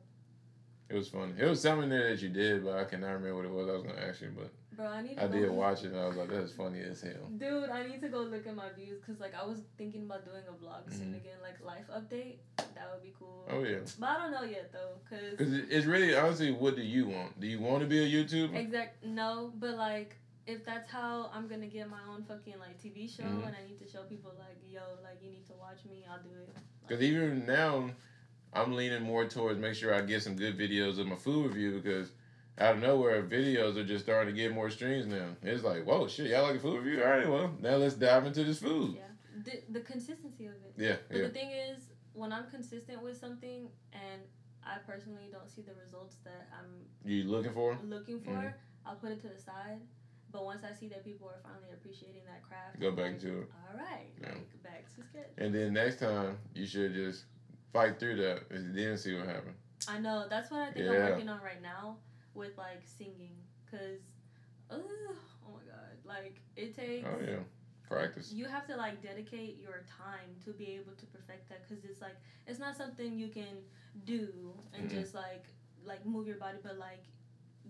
[0.94, 1.34] It was funny.
[1.40, 3.68] It was something there that you did, but I cannot remember what it was.
[3.68, 5.88] I was gonna ask you, but bro i need to I did look- watch it
[5.92, 7.30] and I was like, that's funny as hell.
[7.38, 10.26] dude i need to go look at my views because like i was thinking about
[10.26, 11.18] doing a vlog soon Mhm.
[11.18, 14.72] again like life update that would be cool Oh yeah, but i don't know yet
[14.74, 17.40] though because because it's really honestly, what do you want?
[17.40, 18.56] Do you want to be a YouTuber?
[18.56, 20.16] Exact no, but like
[20.48, 23.46] if that's how I'm gonna get my own fucking like TV show Mhm.
[23.48, 26.24] and I need to show people like yo like you need to watch me, I'll
[26.24, 26.50] do it.
[26.88, 27.92] Because even now,
[28.56, 31.80] I'm leaning more towards make sure I get some good videos of my food review
[31.80, 32.12] because
[32.60, 35.30] out of nowhere, videos are just starting to get more streams now.
[35.42, 37.04] It's like, whoa, shit, y'all like a food review?
[37.04, 38.96] All right, well, now let's dive into this food.
[38.96, 39.02] Yeah,
[39.44, 40.74] the the consistency of it.
[40.78, 41.24] Yeah, But yeah.
[41.24, 44.22] the thing is, when I'm consistent with something and
[44.64, 47.78] I personally don't see the results that I'm You looking for?
[47.84, 48.54] looking for, Mhm.
[48.86, 49.80] I'll put it to the side.
[50.32, 53.42] But once I see that people are finally appreciating that craft, Go back like, to
[53.42, 53.48] it.
[53.72, 54.30] All right, Yeah.
[54.30, 55.30] like back to sketch.
[55.38, 57.26] And then next time, you should just
[57.74, 59.56] fight through that and then see what happened.
[59.88, 61.98] I know that's what I think I'm working on right now
[62.34, 63.36] with like singing,
[63.70, 64.00] cause,
[64.72, 64.78] oh
[65.46, 67.06] my god, like it takes.
[67.06, 67.38] Oh, yeah.
[67.90, 68.32] Practice.
[68.32, 72.02] You have to like dedicate your time to be able to perfect that, cause it's
[72.02, 72.16] like
[72.48, 73.58] it's not something you can
[74.06, 75.02] do and Mhm.
[75.02, 75.46] just like
[75.86, 77.04] like move your body, but like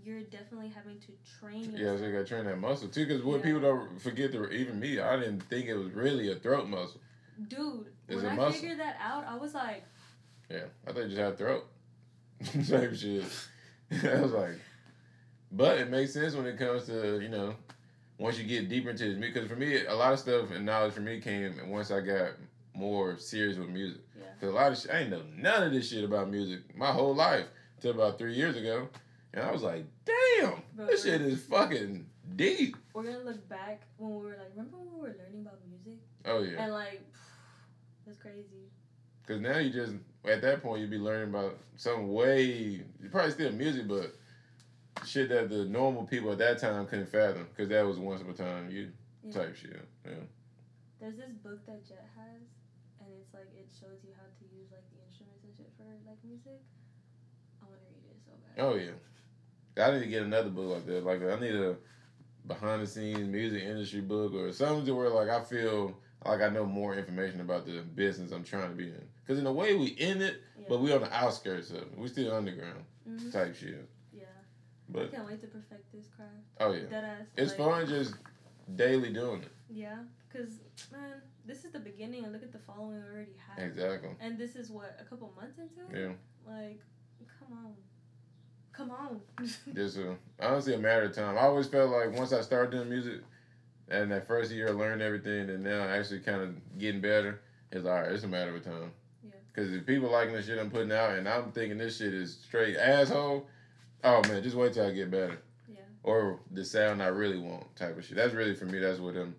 [0.03, 3.05] you're definitely having to train Yeah, so you got to train that muscle too.
[3.05, 3.45] Because what Yeah.
[3.45, 7.01] people don't forget, to, even me, I didn't think it was really a throat muscle.
[7.47, 8.61] Dude, It's when I muscle.
[8.61, 9.83] figured that out, I was like,
[10.49, 11.65] Yeah, I thought you just had a throat.
[12.43, 13.23] Same shit.
[14.03, 14.59] I was like,
[15.51, 17.55] but it makes sense when it comes to you know,
[18.17, 19.17] once you get deeper into this.
[19.17, 22.31] Because for me, a lot of stuff and knowledge for me came once I got
[22.75, 24.01] more serious with music.
[24.17, 24.25] Yeah.
[24.41, 26.91] Cause a lot of shit, I ain't know none of this shit about music my
[26.91, 27.45] whole life
[27.79, 28.87] till about three years ago,
[29.33, 32.75] and I was like, damn, Bro, this shit is fucking deep.
[32.93, 35.99] we're gonna look back when we were like, remember when we were learning about music
[36.25, 36.63] Oh yeah.
[36.63, 37.01] and like,
[38.07, 38.69] that's crazy.
[39.21, 39.93] Because now you just
[40.25, 44.13] at that point you'd be learning about some way probably still music, but
[45.05, 47.47] shit that the normal people at that time couldn't fathom.
[47.49, 48.91] Because that was once upon a time you
[49.23, 49.31] Yeah.
[49.31, 49.85] type shit.
[50.05, 50.11] Yeah.
[50.99, 52.41] There's this book that Jet has,
[52.99, 55.83] and it's like it shows you how to use like the instruments and shit for
[56.07, 56.61] like music.
[57.61, 58.63] I want to read it so bad.
[58.63, 58.95] Oh yeah.
[59.85, 61.03] I need to get another book like that.
[61.03, 61.75] Like I need a
[62.45, 66.49] behind the scenes music industry book or something to where like I feel like I
[66.49, 69.07] know more information about the business I'm trying to be in.
[69.25, 70.65] Because in a way we in it, Yeah.
[70.69, 71.97] but we on the outskirts of it.
[71.97, 73.31] We still underground Mhm.
[73.31, 73.87] type shit.
[74.11, 74.23] Yeah.
[74.89, 76.31] But I can't wait to perfect this craft.
[76.59, 77.27] oh yeah, Dead ass.
[77.37, 78.15] it's like, fun just
[78.75, 79.51] daily doing it.
[79.69, 80.59] Yeah, because
[80.91, 83.59] man, this is the beginning, and look at the following we already have.
[83.65, 84.11] Exactly.
[84.19, 85.81] And this is what a couple months into.
[85.95, 86.01] it?
[86.09, 86.13] Yeah.
[86.51, 86.79] Like,
[87.39, 87.75] come on,
[88.71, 89.21] come on.
[89.73, 91.37] Just a, honestly a matter of time.
[91.37, 93.21] I always felt like once I started doing music,
[93.89, 97.41] and that first year I learned everything, and now actually kind of getting better.
[97.71, 98.11] It's all right.
[98.11, 98.91] It's a matter of time.
[99.23, 99.31] Yeah.
[99.53, 102.37] Because if people liking the shit I'm putting out, and I'm thinking this shit is
[102.43, 103.47] straight asshole,
[104.03, 105.39] oh man, just wait till I get better.
[105.69, 105.79] Yeah.
[106.03, 108.15] Or the sound I really want, type of shit.
[108.15, 108.79] That's really for me.
[108.79, 109.35] That's what I'm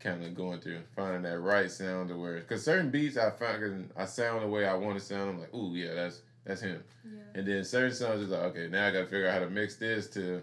[0.00, 2.36] kind of going through, finding that right sound to where.
[2.40, 5.30] Because certain beats I find, cause I sound the way I want to sound.
[5.30, 6.82] I'm like, ooh yeah, that's that's him.
[7.04, 7.20] yeah.
[7.34, 9.76] And then certain songs is like, okay, now I gotta figure out how to mix
[9.76, 10.42] this to,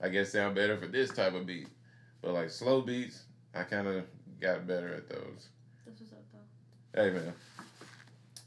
[0.00, 1.68] I guess, sound better for this type of beat.
[2.22, 4.04] But like slow beats, I kind of
[4.40, 5.48] got better at those.
[5.84, 7.02] That's what's up though.
[7.02, 7.32] Hey man,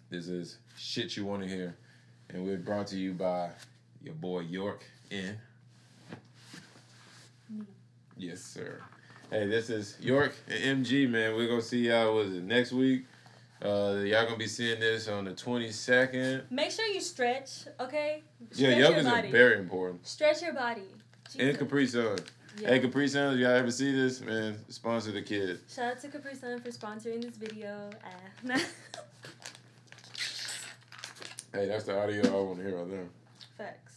[0.09, 1.75] this is shit you want to hear,
[2.29, 3.49] and we're brought to you by
[4.01, 5.37] your boy York in.
[7.49, 7.65] Me.
[8.17, 8.81] Yes, sir.
[9.29, 11.35] Hey, this is York and MG, man.
[11.35, 13.05] We're gonna see y'all was it next week.
[13.61, 16.43] Uh, y'all gonna be seeing this on the twenty second.
[16.49, 18.23] Make sure you stretch, okay?
[18.39, 20.07] Yeah, Stretch yoga your is very important.
[20.07, 20.83] Stretch your body.
[21.37, 21.57] And Jesus.
[21.57, 22.19] Capri Sun.
[22.57, 22.69] Yeah.
[22.69, 24.21] Hey, Capri Sun, y'all ever see this?
[24.21, 25.59] Man, sponsor the kid.
[25.69, 27.89] Shout out to Capri Sun for sponsoring this video.
[28.03, 28.59] Ah.
[31.55, 33.07] Hey, that's the audio I want to hear right there.
[33.57, 33.94] Facts.